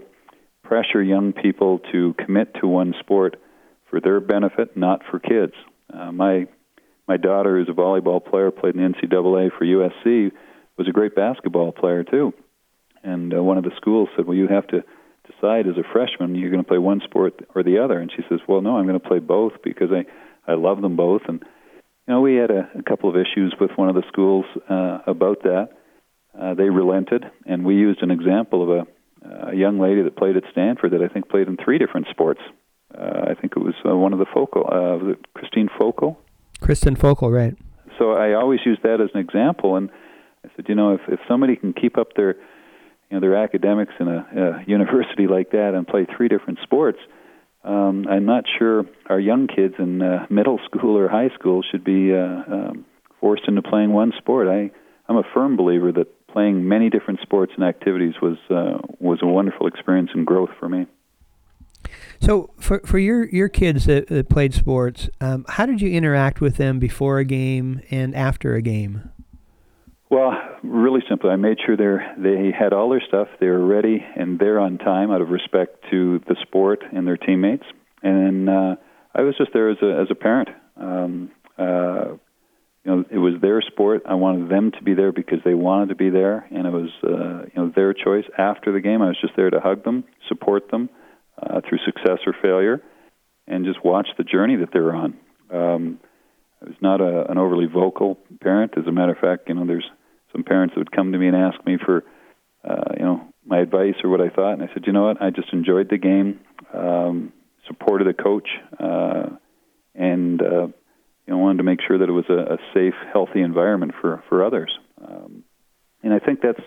pressure 0.63 1.03
young 1.03 1.33
people 1.33 1.79
to 1.91 2.15
commit 2.23 2.53
to 2.61 2.67
one 2.67 2.93
sport 3.01 3.35
for 3.91 3.99
their 3.99 4.19
benefit, 4.19 4.75
not 4.75 5.01
for 5.11 5.19
kids. 5.19 5.53
Uh, 5.93 6.11
my 6.11 6.47
my 7.07 7.17
daughter, 7.17 7.57
who's 7.57 7.69
a 7.69 7.77
volleyball 7.77 8.23
player, 8.23 8.49
played 8.49 8.75
in 8.75 8.93
NCAA 8.93 9.51
for 9.57 9.65
USC, 9.65 10.31
was 10.77 10.87
a 10.87 10.91
great 10.91 11.13
basketball 11.13 11.71
player 11.71 12.03
too. 12.03 12.33
And 13.03 13.33
uh, 13.33 13.43
one 13.43 13.57
of 13.57 13.63
the 13.63 13.75
schools 13.75 14.09
said, 14.15 14.25
"Well, 14.25 14.37
you 14.37 14.47
have 14.47 14.67
to 14.67 14.83
decide 15.29 15.67
as 15.67 15.77
a 15.77 15.83
freshman 15.91 16.33
you're 16.33 16.49
going 16.49 16.63
to 16.63 16.67
play 16.67 16.79
one 16.79 17.01
sport 17.03 17.45
or 17.53 17.61
the 17.61 17.83
other." 17.83 17.99
And 17.99 18.11
she 18.15 18.23
says, 18.29 18.39
"Well, 18.47 18.61
no, 18.61 18.77
I'm 18.77 18.87
going 18.87 18.99
to 18.99 19.07
play 19.07 19.19
both 19.19 19.53
because 19.63 19.89
I 19.91 20.05
I 20.51 20.55
love 20.55 20.81
them 20.81 20.95
both." 20.95 21.21
And 21.27 21.43
you 22.07 22.13
know, 22.15 22.21
we 22.21 22.35
had 22.35 22.49
a, 22.49 22.69
a 22.79 22.83
couple 22.83 23.09
of 23.09 23.15
issues 23.15 23.53
with 23.59 23.71
one 23.75 23.89
of 23.89 23.95
the 23.95 24.07
schools 24.07 24.45
uh, 24.69 24.99
about 25.05 25.43
that 25.43 25.69
uh, 26.39 26.53
they 26.53 26.69
relented, 26.69 27.25
and 27.45 27.65
we 27.65 27.75
used 27.75 28.01
an 28.01 28.11
example 28.11 28.63
of 28.63 28.69
a, 28.69 29.49
a 29.51 29.55
young 29.55 29.79
lady 29.79 30.01
that 30.01 30.15
played 30.15 30.37
at 30.37 30.43
Stanford 30.51 30.91
that 30.91 31.01
I 31.01 31.07
think 31.07 31.29
played 31.29 31.47
in 31.47 31.57
three 31.57 31.77
different 31.77 32.07
sports. 32.09 32.39
Uh, 32.97 33.31
I 33.31 33.33
think 33.33 33.53
it 33.55 33.59
was 33.59 33.75
uh, 33.87 33.95
one 33.95 34.13
of 34.13 34.19
the 34.19 34.25
Folkl, 34.25 34.65
uh, 34.67 35.15
Christine 35.33 35.69
Folkl. 35.79 36.17
Kristin 36.61 36.97
Folkl, 36.97 37.31
right. 37.31 37.55
So 37.97 38.11
I 38.11 38.33
always 38.33 38.59
use 38.65 38.79
that 38.83 39.01
as 39.01 39.09
an 39.13 39.19
example, 39.19 39.75
and 39.75 39.89
I 40.45 40.49
said, 40.55 40.65
you 40.67 40.75
know, 40.75 40.93
if, 40.93 41.01
if 41.07 41.19
somebody 41.27 41.55
can 41.55 41.73
keep 41.73 41.97
up 41.97 42.15
their, 42.15 42.35
you 43.09 43.11
know, 43.11 43.19
their 43.19 43.35
academics 43.35 43.93
in 43.99 44.07
a, 44.07 44.25
a 44.35 44.63
university 44.67 45.27
like 45.27 45.51
that 45.51 45.73
and 45.75 45.87
play 45.87 46.05
three 46.05 46.27
different 46.27 46.59
sports, 46.63 46.99
um, 47.63 48.07
I'm 48.09 48.25
not 48.25 48.45
sure 48.57 48.85
our 49.07 49.19
young 49.19 49.47
kids 49.47 49.75
in 49.77 50.01
uh, 50.01 50.25
middle 50.29 50.59
school 50.65 50.97
or 50.97 51.07
high 51.07 51.29
school 51.35 51.61
should 51.69 51.83
be 51.83 52.13
uh, 52.13 52.17
um, 52.17 52.85
forced 53.19 53.43
into 53.47 53.61
playing 53.61 53.93
one 53.93 54.13
sport. 54.17 54.47
I 54.47 54.71
I'm 55.07 55.17
a 55.17 55.23
firm 55.33 55.57
believer 55.57 55.91
that 55.91 56.27
playing 56.27 56.67
many 56.67 56.89
different 56.89 57.19
sports 57.21 57.51
and 57.55 57.65
activities 57.65 58.15
was 58.21 58.37
uh, 58.49 58.79
was 58.99 59.19
a 59.21 59.27
wonderful 59.27 59.67
experience 59.67 60.09
and 60.13 60.25
growth 60.25 60.49
for 60.59 60.69
me. 60.69 60.87
So, 62.21 62.51
for 62.59 62.79
for 62.85 62.99
your 62.99 63.27
your 63.29 63.49
kids 63.49 63.85
that, 63.85 64.07
that 64.07 64.29
played 64.29 64.53
sports, 64.53 65.09
um, 65.19 65.43
how 65.49 65.65
did 65.65 65.81
you 65.81 65.89
interact 65.89 66.39
with 66.39 66.57
them 66.57 66.77
before 66.77 67.17
a 67.17 67.25
game 67.25 67.81
and 67.89 68.15
after 68.15 68.53
a 68.53 68.61
game? 68.61 69.09
Well, 70.11 70.33
really 70.61 71.01
simply, 71.09 71.31
I 71.31 71.35
made 71.37 71.57
sure 71.65 71.75
they 71.75 72.21
they 72.21 72.51
had 72.51 72.73
all 72.73 72.91
their 72.91 73.01
stuff, 73.07 73.27
they 73.39 73.47
were 73.47 73.65
ready, 73.65 74.05
and 74.15 74.37
they're 74.37 74.59
on 74.59 74.77
time 74.77 75.09
out 75.09 75.21
of 75.21 75.29
respect 75.29 75.83
to 75.89 76.19
the 76.27 76.35
sport 76.43 76.83
and 76.93 77.07
their 77.07 77.17
teammates. 77.17 77.65
And 78.03 78.47
uh, 78.47 78.75
I 79.15 79.21
was 79.21 79.35
just 79.35 79.51
there 79.51 79.71
as 79.71 79.77
a 79.81 80.01
as 80.01 80.07
a 80.11 80.15
parent. 80.15 80.49
Um, 80.77 81.31
uh, 81.57 82.17
you 82.85 82.91
know, 82.91 83.05
it 83.09 83.17
was 83.17 83.41
their 83.41 83.61
sport. 83.61 84.03
I 84.07 84.13
wanted 84.13 84.49
them 84.49 84.71
to 84.71 84.83
be 84.83 84.93
there 84.93 85.11
because 85.11 85.39
they 85.43 85.55
wanted 85.55 85.89
to 85.89 85.95
be 85.95 86.11
there, 86.11 86.47
and 86.51 86.67
it 86.67 86.71
was 86.71 86.89
uh, 87.03 87.45
you 87.45 87.55
know 87.55 87.71
their 87.75 87.95
choice. 87.95 88.25
After 88.37 88.71
the 88.71 88.79
game, 88.79 89.01
I 89.01 89.07
was 89.07 89.17
just 89.19 89.35
there 89.35 89.49
to 89.49 89.59
hug 89.59 89.83
them, 89.83 90.03
support 90.27 90.69
them 90.69 90.91
uh, 91.37 91.61
through 91.67 91.79
success 91.85 92.19
or 92.25 92.33
failure, 92.41 92.81
and 93.47 93.65
just 93.65 93.83
watch 93.83 94.07
the 94.17 94.23
journey 94.23 94.57
that 94.57 94.69
they're 94.71 94.93
on. 94.93 95.17
Um, 95.51 95.99
I 96.61 96.65
was 96.65 96.75
not 96.81 97.01
a, 97.01 97.29
an 97.29 97.37
overly 97.37 97.65
vocal 97.65 98.17
parent. 98.41 98.73
As 98.77 98.85
a 98.87 98.91
matter 98.91 99.11
of 99.11 99.17
fact, 99.17 99.49
you 99.49 99.55
know, 99.55 99.65
there's 99.65 99.89
some 100.31 100.43
parents 100.43 100.73
that 100.75 100.79
would 100.79 100.91
come 100.91 101.11
to 101.11 101.17
me 101.17 101.27
and 101.27 101.35
ask 101.35 101.63
me 101.65 101.77
for, 101.83 102.03
uh, 102.63 102.93
you 102.97 103.03
know, 103.03 103.21
my 103.45 103.59
advice 103.59 103.95
or 104.03 104.09
what 104.09 104.21
I 104.21 104.29
thought, 104.29 104.53
and 104.53 104.63
I 104.63 104.71
said, 104.73 104.83
you 104.85 104.93
know 104.93 105.03
what, 105.03 105.21
I 105.21 105.31
just 105.31 105.51
enjoyed 105.51 105.89
the 105.89 105.97
game, 105.97 106.39
um, 106.73 107.33
supported 107.67 108.07
the 108.07 108.13
coach, 108.13 108.47
uh, 108.79 109.29
and 109.95 110.41
uh, 110.41 110.67
you 110.67 111.27
know, 111.27 111.37
wanted 111.37 111.57
to 111.57 111.63
make 111.63 111.79
sure 111.85 111.97
that 111.97 112.07
it 112.07 112.11
was 112.11 112.25
a, 112.29 112.53
a 112.53 112.57
safe, 112.73 112.93
healthy 113.11 113.41
environment 113.41 113.93
for 113.99 114.23
for 114.29 114.45
others. 114.45 114.71
Um, 115.03 115.43
and 116.03 116.13
I 116.13 116.19
think 116.19 116.41
that's 116.41 116.61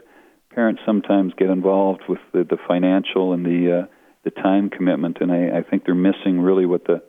parents 0.51 0.83
sometimes 0.87 1.33
get 1.37 1.51
involved 1.51 2.03
with 2.09 2.21
the, 2.33 2.45
the 2.45 2.59
financial 2.69 3.33
and 3.33 3.45
the 3.45 3.83
uh, 3.83 3.87
the 4.25 4.31
time 4.31 4.71
commitment, 4.71 5.19
and 5.21 5.31
I, 5.31 5.59
I 5.59 5.63
think 5.63 5.85
they're 5.85 5.95
missing 5.95 6.41
really 6.41 6.67
what 6.67 6.85
the 6.85 7.03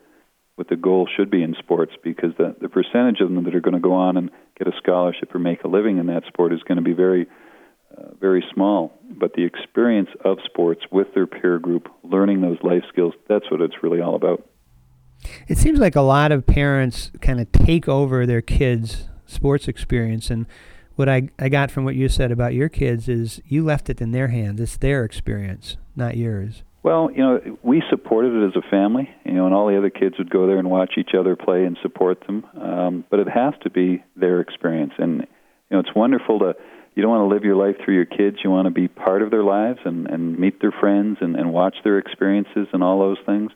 what 0.56 0.70
the 0.70 0.76
goal 0.78 1.08
should 1.18 1.30
be 1.30 1.44
in 1.44 1.56
sports 1.60 1.94
because 2.04 2.32
the 2.38 2.56
the 2.62 2.70
percentage 2.70 3.20
of 3.22 3.30
them 3.30 3.44
that 3.44 3.56
are 3.56 3.62
going 3.62 3.74
to 3.74 3.80
go 3.80 3.94
on 3.94 4.18
and 4.18 4.30
get 4.58 4.68
a 4.68 4.78
scholarship 4.78 5.34
or 5.34 5.40
make 5.40 5.64
a 5.64 5.68
living 5.68 5.98
in 5.98 6.08
that 6.08 6.24
sport 6.28 6.54
is 6.54 6.62
going 6.64 6.78
to 6.78 6.84
be 6.84 6.94
very 6.94 7.28
uh, 7.98 8.14
very 8.20 8.44
small. 8.54 8.94
But 9.10 9.34
the 9.34 9.44
experience 9.44 10.10
of 10.24 10.38
sports 10.46 10.82
with 10.92 11.14
their 11.14 11.28
peer 11.28 11.60
group, 11.60 11.90
learning 12.04 12.42
those 12.42 12.58
life 12.64 12.84
skills, 12.90 13.14
that's 13.28 13.50
what 13.52 13.62
it's 13.62 13.76
really 13.82 14.02
all 14.02 14.16
about. 14.16 14.48
It 15.48 15.58
seems 15.58 15.80
like 15.80 15.96
a 15.96 16.02
lot 16.02 16.32
of 16.32 16.46
parents 16.46 17.12
kind 17.22 17.40
of 17.40 17.52
take 17.52 17.88
over 17.88 18.26
their 18.26 18.42
kids' 18.42 19.08
sports 19.26 19.68
experience 19.68 20.30
and 20.30 20.46
what 20.96 21.10
I, 21.10 21.30
I 21.38 21.50
got 21.50 21.72
from 21.72 21.84
what 21.84 21.96
you 21.96 22.08
said 22.08 22.32
about 22.32 22.54
your 22.54 22.70
kids 22.70 23.10
is 23.10 23.42
you 23.46 23.64
left 23.64 23.90
it 23.90 24.02
in 24.02 24.12
their 24.12 24.30
hands. 24.30 24.62
It's 24.62 24.78
their 24.78 25.04
experience, 25.04 25.78
not 25.96 26.16
yours. 26.18 26.64
Well, 26.86 27.10
you 27.12 27.18
know, 27.18 27.58
we 27.64 27.82
supported 27.90 28.44
it 28.44 28.46
as 28.46 28.56
a 28.56 28.70
family, 28.70 29.10
you 29.24 29.32
know, 29.32 29.48
and 29.48 29.56
all 29.56 29.66
the 29.66 29.76
other 29.76 29.90
kids 29.90 30.20
would 30.20 30.30
go 30.30 30.46
there 30.46 30.60
and 30.60 30.70
watch 30.70 30.94
each 31.00 31.16
other 31.20 31.36
play 31.36 31.66
and 31.66 31.76
support 31.82 32.20
them. 32.28 32.46
Um, 32.62 33.04
but 33.10 33.20
it 33.20 33.28
has 33.28 33.56
to 33.64 33.72
be 33.72 34.04
their 34.16 34.40
experience, 34.40 34.94
and 35.00 35.22
you 35.22 35.26
know, 35.72 35.80
it's 35.80 35.96
wonderful 35.96 36.38
to. 36.38 36.54
You 36.94 37.02
don't 37.02 37.10
want 37.10 37.28
to 37.28 37.34
live 37.34 37.44
your 37.44 37.56
life 37.56 37.78
through 37.84 37.96
your 37.96 38.06
kids. 38.06 38.38
You 38.44 38.52
want 38.52 38.68
to 38.68 38.72
be 38.72 38.88
part 38.88 39.24
of 39.24 39.32
their 39.32 39.44
lives 39.44 39.80
and 39.84 40.06
and 40.06 40.38
meet 40.38 40.62
their 40.62 40.72
friends 40.72 41.18
and 41.22 41.36
and 41.36 41.52
watch 41.52 41.76
their 41.84 41.98
experiences 41.98 42.68
and 42.72 42.84
all 42.84 43.00
those 43.00 43.18
things. 43.26 43.52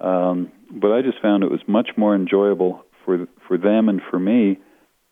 Um, 0.00 0.50
but 0.68 0.90
I 0.90 1.02
just 1.02 1.22
found 1.22 1.44
it 1.44 1.52
was 1.52 1.62
much 1.68 1.90
more 1.96 2.16
enjoyable 2.16 2.84
for 3.04 3.28
for 3.46 3.56
them 3.56 3.88
and 3.88 4.00
for 4.10 4.18
me 4.18 4.58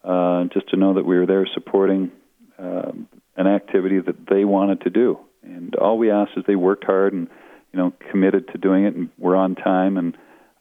uh, 0.03 0.47
just 0.53 0.69
to 0.71 0.77
know 0.77 0.95
that 0.95 1.07
we 1.07 1.17
were 1.17 1.27
there 1.27 1.47
supporting 1.55 2.11
uh, 2.59 2.91
an 3.37 3.47
activity 3.47 4.01
that 4.01 4.27
they 4.29 4.45
wanted 4.45 4.81
to 4.81 4.91
do. 4.91 5.21
And 5.45 5.77
all 5.77 5.97
we 5.97 6.11
asked 6.11 6.33
is 6.37 6.43
they 6.45 6.57
worked 6.57 6.85
hard 6.85 7.13
and 7.13 7.29
you 7.73 7.79
know, 7.79 7.93
committed 8.11 8.49
to 8.49 8.59
doing 8.59 8.85
it, 8.85 8.95
and 8.95 9.11
we're 9.19 9.37
on 9.37 9.55
time, 9.55 9.97
and 9.97 10.17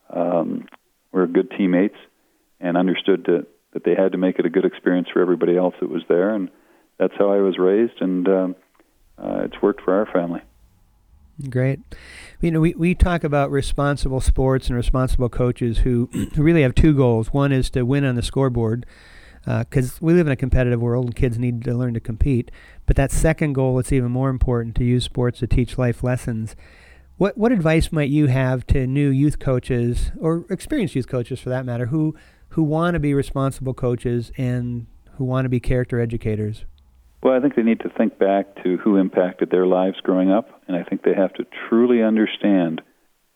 um, 0.09 0.67
we're 1.11 1.27
good 1.27 1.51
teammates, 1.57 1.97
and 2.59 2.77
understood 2.77 3.25
that 3.25 3.47
that 3.73 3.85
they 3.85 3.95
had 3.95 4.11
to 4.11 4.17
make 4.17 4.37
it 4.37 4.45
a 4.45 4.49
good 4.49 4.65
experience 4.65 5.07
for 5.13 5.21
everybody 5.21 5.55
else 5.55 5.75
that 5.79 5.89
was 5.89 6.03
there, 6.09 6.33
and 6.35 6.49
that's 6.97 7.13
how 7.17 7.31
I 7.31 7.37
was 7.37 7.57
raised, 7.57 8.01
and 8.01 8.27
um, 8.27 8.55
uh, 9.17 9.43
it's 9.45 9.61
worked 9.61 9.81
for 9.81 9.93
our 9.93 10.05
family. 10.11 10.41
Great. 11.49 11.79
You 12.41 12.51
know, 12.51 12.59
we, 12.59 12.73
we 12.75 12.93
talk 12.93 13.23
about 13.23 13.49
responsible 13.49 14.21
sports 14.21 14.67
and 14.67 14.75
responsible 14.75 15.29
coaches 15.29 15.79
who, 15.79 16.09
who 16.35 16.43
really 16.43 16.61
have 16.61 16.75
two 16.75 16.93
goals. 16.93 17.33
One 17.33 17.51
is 17.51 17.69
to 17.71 17.83
win 17.83 18.03
on 18.03 18.15
the 18.15 18.21
scoreboard, 18.21 18.85
because 19.45 19.93
uh, 19.93 19.97
we 20.01 20.13
live 20.13 20.27
in 20.27 20.33
a 20.33 20.37
competitive 20.37 20.81
world 20.81 21.05
and 21.05 21.15
kids 21.15 21.39
need 21.39 21.63
to 21.63 21.73
learn 21.73 21.93
to 21.95 21.99
compete. 21.99 22.51
But 22.85 22.95
that 22.97 23.11
second 23.11 23.53
goal, 23.53 23.79
it's 23.79 23.91
even 23.91 24.11
more 24.11 24.29
important 24.29 24.75
to 24.75 24.83
use 24.83 25.03
sports 25.03 25.39
to 25.39 25.47
teach 25.47 25.77
life 25.77 26.03
lessons. 26.03 26.55
What 27.21 27.37
what 27.37 27.51
advice 27.51 27.91
might 27.91 28.09
you 28.09 28.25
have 28.25 28.65
to 28.65 28.87
new 28.87 29.11
youth 29.11 29.37
coaches 29.37 30.11
or 30.19 30.43
experienced 30.49 30.95
youth 30.95 31.07
coaches 31.07 31.39
for 31.39 31.49
that 31.49 31.67
matter 31.67 31.85
who 31.85 32.15
who 32.49 32.63
want 32.63 32.95
to 32.95 32.99
be 32.99 33.13
responsible 33.13 33.75
coaches 33.75 34.31
and 34.39 34.87
who 35.17 35.25
want 35.25 35.45
to 35.45 35.49
be 35.49 35.59
character 35.59 35.99
educators? 35.99 36.65
Well, 37.21 37.35
I 37.35 37.39
think 37.39 37.53
they 37.53 37.61
need 37.61 37.81
to 37.81 37.89
think 37.95 38.17
back 38.17 38.63
to 38.63 38.77
who 38.77 38.97
impacted 38.97 39.51
their 39.51 39.67
lives 39.67 39.97
growing 40.01 40.31
up, 40.31 40.63
and 40.67 40.75
I 40.75 40.81
think 40.81 41.03
they 41.03 41.13
have 41.13 41.31
to 41.35 41.45
truly 41.69 42.01
understand 42.01 42.81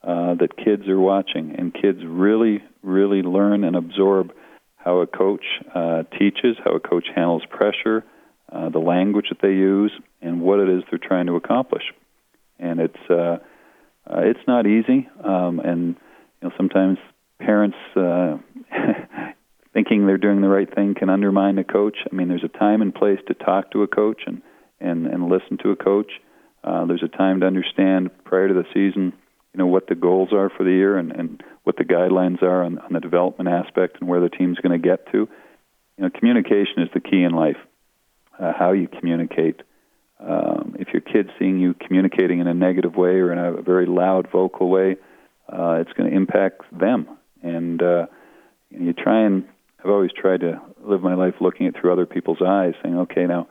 uh, 0.02 0.34
that 0.34 0.58
kids 0.58 0.88
are 0.88 1.00
watching, 1.00 1.54
and 1.56 1.72
kids 1.72 2.00
really, 2.04 2.64
really 2.82 3.22
learn 3.22 3.64
and 3.64 3.76
absorb 3.76 4.32
how 4.78 5.02
a 5.02 5.06
coach 5.06 5.46
uh, 5.76 6.02
teaches, 6.18 6.58
how 6.66 6.72
a 6.72 6.80
coach 6.80 7.06
handles 7.16 7.44
pressure, 7.52 8.04
uh, 8.52 8.70
the 8.70 8.80
language 8.80 9.28
that 9.30 9.44
they 9.44 9.54
use, 9.54 9.92
and 10.24 10.42
what 10.42 10.60
it 10.60 10.70
is 10.70 10.82
they're 10.90 10.98
trying 10.98 11.28
to 11.28 11.36
accomplish. 11.36 11.84
And 12.58 12.80
it's 12.80 13.12
uh, 14.10 14.20
it's 14.20 14.48
not 14.48 14.68
easy, 14.68 15.10
um, 15.24 15.60
and 15.60 15.96
you 16.42 16.50
know 16.50 16.52
sometimes 16.58 16.98
parents 17.40 17.78
uh, 17.96 18.38
thinking 19.74 20.06
they're 20.06 20.18
doing 20.18 20.42
the 20.42 20.48
right 20.48 20.74
thing 20.74 20.96
can 20.96 21.10
undermine 21.10 21.58
a 21.58 21.64
coach. 21.64 21.98
I 22.12 22.16
mean, 22.16 22.28
there's 22.28 22.44
a 22.44 22.60
time 22.60 22.82
and 22.82 22.94
place 22.94 23.20
to 23.28 23.34
talk 23.34 23.72
to 23.72 23.84
a 23.84 23.88
coach 23.88 24.22
and 24.26 24.42
and 24.80 25.08
and 25.08 25.30
listen 25.30 25.58
to 25.64 25.72
a 25.72 25.76
coach. 25.76 26.12
Uh, 26.64 26.86
there's 26.86 27.04
a 27.04 27.18
time 27.18 27.42
to 27.42 27.46
understand 27.46 28.10
prior 28.24 28.48
to 28.48 28.54
the 28.54 28.66
season, 28.74 29.14
you 29.54 29.60
know, 29.60 29.68
what 29.68 29.88
the 29.88 29.96
goals 29.96 30.30
are 30.34 30.50
for 30.50 30.64
the 30.64 30.72
year 30.72 30.98
and 30.98 31.12
and 31.12 31.44
what 31.64 31.78
the 31.78 31.84
guidelines 31.84 32.42
are 32.44 32.64
on, 32.64 32.78
on 32.80 32.94
the 32.94 33.00
development 33.00 33.50
aspect 33.50 33.98
and 34.00 34.10
where 34.10 34.22
the 34.22 34.30
team's 34.30 34.60
going 34.60 34.80
to 34.80 34.88
get 34.88 35.12
to. 35.12 35.28
You 35.98 36.04
know, 36.04 36.10
communication 36.10 36.84
is 36.84 36.90
the 36.94 37.00
key 37.00 37.24
in 37.24 37.32
life. 37.32 37.58
Uh, 38.38 38.52
how 38.58 38.74
you 38.74 38.88
communicate 38.88 39.62
um, 40.28 40.76
if 40.80 40.88
your 40.92 41.02
kid's 41.02 41.30
seeing 41.38 41.60
you 41.60 41.74
communicating 41.74 42.40
in 42.40 42.48
a 42.48 42.54
negative 42.54 42.96
way 42.96 43.12
or 43.12 43.32
in 43.32 43.38
a 43.38 43.62
very 43.62 43.86
loud 43.86 44.28
vocal 44.32 44.70
way, 44.70 44.98
uh, 45.48 45.74
it's 45.74 45.94
going 45.94 46.10
to 46.10 46.16
impact 46.16 46.62
them. 46.78 47.08
And 47.44 47.82
uh, 47.82 48.08
you 48.72 48.94
try 48.94 49.26
and 49.26 49.46
I've 49.86 49.92
always 49.92 50.12
tried 50.12 50.40
to 50.40 50.60
live 50.84 51.02
my 51.02 51.14
life 51.14 51.36
looking 51.40 51.68
it 51.68 51.76
through 51.80 51.94
other 51.94 52.08
people's 52.08 52.42
eyes, 52.44 52.74
saying, 52.82 52.98
okay, 52.98 53.28
now 53.28 53.48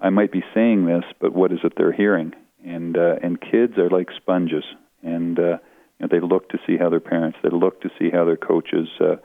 I 0.00 0.08
might 0.08 0.32
be 0.32 0.42
saying 0.54 0.86
this, 0.86 1.04
but 1.20 1.34
what 1.34 1.52
is 1.52 1.58
it 1.64 1.74
they're 1.76 1.92
hearing? 1.92 2.32
And 2.64 2.96
uh, 2.96 3.16
and 3.22 3.38
kids 3.38 3.76
are 3.76 3.90
like 3.90 4.08
sponges, 4.16 4.64
and 5.02 5.38
uh, 5.38 5.42
you 5.42 6.00
know, 6.00 6.08
they 6.10 6.20
look 6.20 6.48
to 6.50 6.58
see 6.66 6.78
how 6.78 6.88
their 6.88 7.00
parents, 7.00 7.36
they 7.42 7.50
look 7.50 7.82
to 7.82 7.90
see 7.98 8.08
how 8.10 8.24
their 8.24 8.38
coaches 8.38 8.88
uh, 9.00 9.16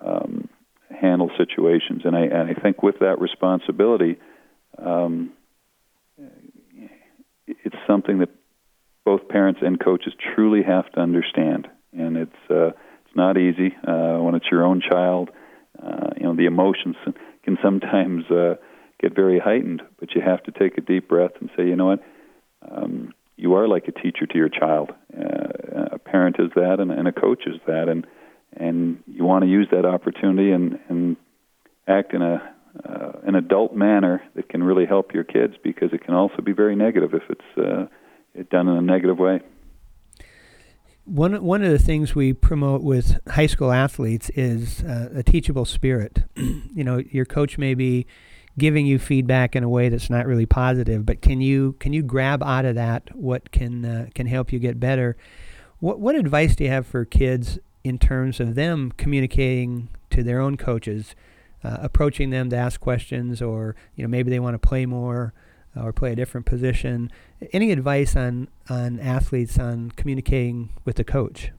um, 0.00 0.48
handle 0.88 1.28
situations. 1.36 2.02
And 2.04 2.14
I 2.14 2.20
and 2.20 2.48
I 2.50 2.54
think 2.54 2.82
with 2.84 3.00
that 3.00 3.20
responsibility. 3.20 4.16
Um, 4.78 5.32
it's 7.64 7.76
something 7.86 8.18
that 8.18 8.30
both 9.04 9.28
parents 9.28 9.60
and 9.62 9.80
coaches 9.80 10.12
truly 10.34 10.62
have 10.62 10.90
to 10.92 11.00
understand, 11.00 11.68
and 11.92 12.16
it's 12.16 12.50
uh, 12.50 12.68
it's 12.68 13.16
not 13.16 13.38
easy 13.38 13.74
uh, 13.86 14.18
when 14.18 14.34
it's 14.34 14.46
your 14.50 14.64
own 14.64 14.80
child. 14.80 15.30
Uh, 15.82 16.10
you 16.16 16.24
know, 16.24 16.34
the 16.34 16.46
emotions 16.46 16.96
can 17.44 17.56
sometimes 17.62 18.30
uh, 18.30 18.54
get 19.00 19.14
very 19.14 19.38
heightened, 19.38 19.82
but 19.98 20.14
you 20.14 20.20
have 20.20 20.42
to 20.42 20.52
take 20.52 20.76
a 20.76 20.80
deep 20.80 21.08
breath 21.08 21.32
and 21.40 21.50
say, 21.56 21.66
you 21.66 21.76
know 21.76 21.86
what, 21.86 22.02
um, 22.70 23.14
you 23.36 23.54
are 23.54 23.68
like 23.68 23.88
a 23.88 23.92
teacher 23.92 24.26
to 24.26 24.36
your 24.36 24.48
child. 24.48 24.90
Uh, 25.16 25.88
a 25.92 25.98
parent 25.98 26.36
is 26.38 26.50
that, 26.54 26.80
and, 26.80 26.90
and 26.90 27.06
a 27.08 27.12
coach 27.12 27.44
is 27.46 27.60
that, 27.66 27.88
and 27.88 28.06
and 28.56 29.02
you 29.06 29.24
want 29.24 29.44
to 29.44 29.50
use 29.50 29.68
that 29.70 29.84
opportunity 29.84 30.50
and 30.50 30.78
and 30.88 31.16
act 31.86 32.12
in 32.12 32.22
a 32.22 32.42
uh, 32.84 33.12
an 33.26 33.34
adult 33.34 33.74
manner 33.74 34.22
that 34.34 34.48
can 34.48 34.62
really 34.62 34.86
help 34.86 35.12
your 35.12 35.24
kids 35.24 35.54
because 35.62 35.92
it 35.92 36.04
can 36.04 36.14
also 36.14 36.42
be 36.42 36.52
very 36.52 36.76
negative 36.76 37.14
if 37.14 37.22
it's 37.28 37.58
uh, 37.58 38.42
done 38.50 38.68
in 38.68 38.76
a 38.76 38.82
negative 38.82 39.18
way. 39.18 39.40
One 41.04 41.42
one 41.42 41.62
of 41.62 41.70
the 41.70 41.78
things 41.78 42.14
we 42.14 42.34
promote 42.34 42.82
with 42.82 43.18
high 43.28 43.46
school 43.46 43.72
athletes 43.72 44.30
is 44.30 44.82
uh, 44.82 45.08
a 45.14 45.22
teachable 45.22 45.64
spirit. 45.64 46.24
you 46.36 46.84
know, 46.84 46.98
your 47.10 47.24
coach 47.24 47.56
may 47.56 47.74
be 47.74 48.06
giving 48.58 48.84
you 48.84 48.98
feedback 48.98 49.56
in 49.56 49.62
a 49.62 49.68
way 49.68 49.88
that's 49.88 50.10
not 50.10 50.26
really 50.26 50.44
positive, 50.44 51.06
but 51.06 51.22
can 51.22 51.40
you 51.40 51.76
can 51.78 51.94
you 51.94 52.02
grab 52.02 52.42
out 52.42 52.66
of 52.66 52.74
that 52.74 53.16
what 53.16 53.50
can 53.52 53.84
uh, 53.84 54.08
can 54.14 54.26
help 54.26 54.52
you 54.52 54.58
get 54.58 54.78
better? 54.78 55.16
What 55.78 55.98
what 55.98 56.14
advice 56.14 56.56
do 56.56 56.64
you 56.64 56.70
have 56.70 56.86
for 56.86 57.04
kids 57.06 57.58
in 57.84 57.98
terms 57.98 58.38
of 58.38 58.54
them 58.54 58.92
communicating 58.98 59.88
to 60.10 60.22
their 60.22 60.40
own 60.40 60.58
coaches? 60.58 61.14
Uh, 61.64 61.78
approaching 61.80 62.30
them 62.30 62.50
to 62.50 62.56
ask 62.56 62.80
questions, 62.80 63.42
or 63.42 63.76
you 63.94 64.02
know 64.02 64.08
maybe 64.08 64.30
they 64.30 64.40
want 64.40 64.54
to 64.54 64.68
play 64.68 64.86
more 64.86 65.32
uh, 65.76 65.82
or 65.82 65.92
play 65.92 66.12
a 66.12 66.16
different 66.16 66.46
position. 66.46 67.10
Any 67.52 67.72
advice 67.72 68.16
on 68.16 68.48
on 68.68 69.00
athletes 69.00 69.58
on 69.58 69.90
communicating 69.92 70.70
with 70.84 70.96
the 70.96 71.04
coach? 71.04 71.50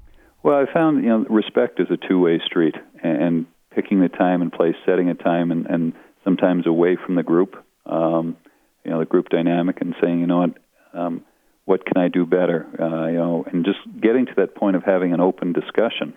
Well, 0.43 0.57
I 0.57 0.71
found 0.71 1.03
you 1.03 1.09
know 1.09 1.25
respect 1.29 1.79
is 1.79 1.87
a 1.89 1.97
two 2.07 2.19
way 2.19 2.39
street, 2.45 2.75
and 3.03 3.45
picking 3.73 4.01
the 4.01 4.09
time 4.09 4.41
and 4.41 4.51
place, 4.51 4.75
setting 4.85 5.09
a 5.09 5.13
time, 5.13 5.51
and, 5.51 5.65
and 5.67 5.93
sometimes 6.23 6.67
away 6.67 6.97
from 7.03 7.15
the 7.15 7.23
group, 7.23 7.55
um, 7.85 8.35
you 8.83 8.91
know, 8.91 8.99
the 8.99 9.05
group 9.05 9.29
dynamic, 9.29 9.81
and 9.81 9.95
saying, 10.01 10.19
you 10.19 10.27
know 10.27 10.39
what, 10.39 10.99
um, 10.99 11.23
what 11.65 11.85
can 11.85 12.01
I 12.01 12.07
do 12.07 12.25
better, 12.25 12.65
uh, 12.79 13.07
you 13.07 13.17
know, 13.17 13.45
and 13.51 13.63
just 13.63 13.79
getting 14.01 14.25
to 14.25 14.33
that 14.37 14.55
point 14.55 14.75
of 14.75 14.83
having 14.83 15.13
an 15.13 15.21
open 15.21 15.53
discussion. 15.53 16.13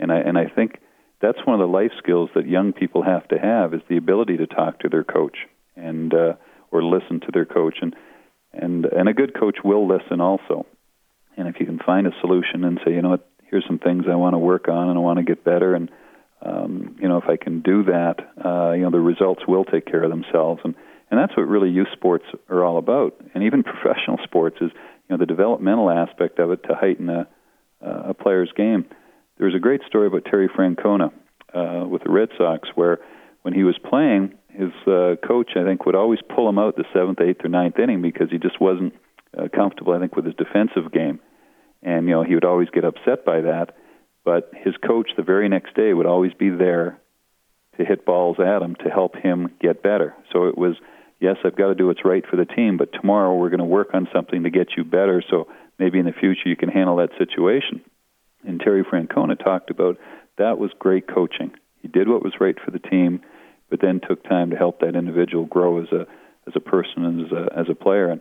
And 0.00 0.12
I 0.12 0.18
and 0.18 0.36
I 0.36 0.46
think 0.46 0.78
that's 1.20 1.38
one 1.44 1.60
of 1.60 1.66
the 1.66 1.72
life 1.72 1.90
skills 1.98 2.30
that 2.34 2.46
young 2.46 2.72
people 2.72 3.02
have 3.02 3.26
to 3.28 3.38
have 3.38 3.74
is 3.74 3.80
the 3.88 3.96
ability 3.96 4.36
to 4.36 4.46
talk 4.46 4.80
to 4.80 4.88
their 4.88 5.04
coach 5.04 5.36
and 5.76 6.14
uh, 6.14 6.34
or 6.70 6.82
listen 6.82 7.20
to 7.20 7.28
their 7.32 7.44
coach 7.44 7.78
and 7.80 7.94
and 8.52 8.84
and 8.84 9.08
a 9.08 9.12
good 9.12 9.38
coach 9.38 9.58
will 9.64 9.86
listen 9.86 10.20
also. 10.20 10.66
And 11.36 11.48
if 11.48 11.60
you 11.60 11.66
can 11.66 11.78
find 11.78 12.06
a 12.06 12.12
solution 12.20 12.64
and 12.64 12.80
say, 12.84 12.92
you 12.92 13.02
know 13.02 13.10
what, 13.10 13.28
here's 13.50 13.64
some 13.66 13.78
things 13.78 14.04
I 14.10 14.16
want 14.16 14.34
to 14.34 14.38
work 14.38 14.68
on 14.68 14.88
and 14.88 14.98
I 14.98 15.00
want 15.00 15.18
to 15.18 15.24
get 15.24 15.44
better 15.44 15.74
and 15.74 15.90
um, 16.40 16.96
you 17.00 17.08
know 17.08 17.18
if 17.18 17.28
I 17.28 17.36
can 17.36 17.62
do 17.62 17.84
that, 17.84 18.16
uh, 18.44 18.72
you 18.72 18.82
know 18.82 18.90
the 18.90 19.00
results 19.00 19.42
will 19.46 19.64
take 19.64 19.86
care 19.86 20.04
of 20.04 20.10
themselves 20.10 20.60
and 20.64 20.74
and 21.10 21.18
that's 21.18 21.36
what 21.36 21.48
really 21.48 21.70
youth 21.70 21.88
sports 21.92 22.24
are 22.50 22.62
all 22.62 22.78
about. 22.78 23.18
And 23.34 23.42
even 23.44 23.62
professional 23.64 24.18
sports 24.22 24.56
is 24.60 24.70
you 24.72 25.10
know 25.10 25.16
the 25.16 25.26
developmental 25.26 25.90
aspect 25.90 26.38
of 26.38 26.52
it 26.52 26.62
to 26.64 26.74
heighten 26.74 27.08
a 27.08 27.26
a 27.80 28.14
player's 28.14 28.50
game. 28.56 28.86
There 29.38 29.46
was 29.46 29.54
a 29.54 29.60
great 29.60 29.82
story 29.86 30.08
about 30.08 30.24
Terry 30.24 30.48
Francona 30.48 31.12
uh, 31.54 31.86
with 31.86 32.02
the 32.02 32.10
Red 32.10 32.28
Sox 32.36 32.68
where 32.74 32.98
when 33.42 33.54
he 33.54 33.62
was 33.62 33.78
playing, 33.78 34.34
his 34.48 34.72
uh, 34.86 35.14
coach 35.24 35.52
I 35.56 35.62
think 35.64 35.86
would 35.86 35.94
always 35.94 36.18
pull 36.34 36.48
him 36.48 36.58
out 36.58 36.76
the 36.76 36.84
seventh, 36.92 37.20
eighth, 37.20 37.44
or 37.44 37.48
ninth 37.48 37.78
inning 37.78 38.02
because 38.02 38.30
he 38.30 38.38
just 38.38 38.60
wasn't 38.60 38.94
uh, 39.38 39.46
comfortable 39.54 39.92
I 39.92 40.00
think 40.00 40.16
with 40.16 40.24
his 40.24 40.34
defensive 40.34 40.92
game, 40.92 41.20
and 41.82 42.06
you 42.06 42.12
know 42.12 42.24
he 42.24 42.34
would 42.34 42.44
always 42.44 42.68
get 42.70 42.84
upset 42.84 43.24
by 43.24 43.42
that. 43.42 43.76
But 44.24 44.50
his 44.52 44.74
coach 44.84 45.10
the 45.16 45.22
very 45.22 45.48
next 45.48 45.74
day 45.74 45.94
would 45.94 46.06
always 46.06 46.34
be 46.34 46.50
there 46.50 46.98
to 47.78 47.84
hit 47.84 48.04
balls 48.04 48.38
at 48.40 48.60
him 48.60 48.74
to 48.82 48.90
help 48.90 49.14
him 49.14 49.52
get 49.60 49.82
better. 49.82 50.14
So 50.32 50.48
it 50.48 50.58
was 50.58 50.74
yes, 51.20 51.36
I've 51.44 51.56
got 51.56 51.68
to 51.68 51.74
do 51.76 51.86
what's 51.86 52.04
right 52.04 52.24
for 52.28 52.36
the 52.36 52.44
team, 52.44 52.76
but 52.76 52.92
tomorrow 52.92 53.36
we're 53.36 53.50
going 53.50 53.58
to 53.58 53.64
work 53.64 53.90
on 53.94 54.08
something 54.12 54.42
to 54.42 54.50
get 54.50 54.70
you 54.76 54.82
better. 54.82 55.22
So 55.30 55.46
maybe 55.78 56.00
in 56.00 56.06
the 56.06 56.12
future 56.12 56.48
you 56.48 56.56
can 56.56 56.70
handle 56.70 56.96
that 56.96 57.10
situation. 57.16 57.82
And 58.46 58.60
Terry 58.60 58.84
Francona 58.84 59.38
talked 59.38 59.70
about 59.70 59.98
that 60.38 60.58
was 60.58 60.70
great 60.78 61.06
coaching. 61.08 61.50
He 61.82 61.88
did 61.88 62.08
what 62.08 62.22
was 62.22 62.34
right 62.40 62.56
for 62.64 62.70
the 62.70 62.78
team, 62.78 63.20
but 63.70 63.80
then 63.80 64.00
took 64.00 64.22
time 64.24 64.50
to 64.50 64.56
help 64.56 64.80
that 64.80 64.96
individual 64.96 65.46
grow 65.46 65.82
as 65.82 65.88
a 65.92 66.06
as 66.46 66.54
a 66.56 66.60
person 66.60 67.04
and 67.04 67.26
as 67.26 67.32
a 67.32 67.58
as 67.58 67.66
a 67.68 67.74
player. 67.74 68.08
And 68.08 68.20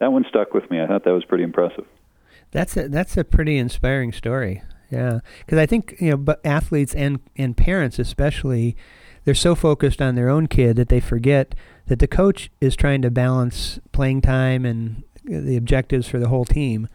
that 0.00 0.12
one 0.12 0.24
stuck 0.28 0.54
with 0.54 0.70
me. 0.70 0.80
I 0.80 0.86
thought 0.86 1.04
that 1.04 1.12
was 1.12 1.24
pretty 1.24 1.44
impressive. 1.44 1.84
That's 2.52 2.76
a 2.76 2.88
that's 2.88 3.16
a 3.16 3.24
pretty 3.24 3.58
inspiring 3.58 4.12
story. 4.12 4.62
Yeah, 4.90 5.20
because 5.40 5.58
I 5.58 5.66
think 5.66 5.96
you 6.00 6.10
know, 6.10 6.16
but 6.16 6.40
athletes 6.44 6.94
and 6.94 7.20
and 7.36 7.56
parents 7.56 7.98
especially, 7.98 8.76
they're 9.24 9.34
so 9.34 9.54
focused 9.54 10.00
on 10.00 10.14
their 10.14 10.28
own 10.28 10.46
kid 10.46 10.76
that 10.76 10.88
they 10.88 11.00
forget 11.00 11.54
that 11.86 11.98
the 11.98 12.06
coach 12.06 12.50
is 12.60 12.76
trying 12.76 13.02
to 13.02 13.10
balance 13.10 13.80
playing 13.92 14.20
time 14.20 14.64
and 14.64 15.02
the 15.24 15.56
objectives 15.56 16.08
for 16.08 16.18
the 16.18 16.28
whole 16.28 16.44
team. 16.44 16.88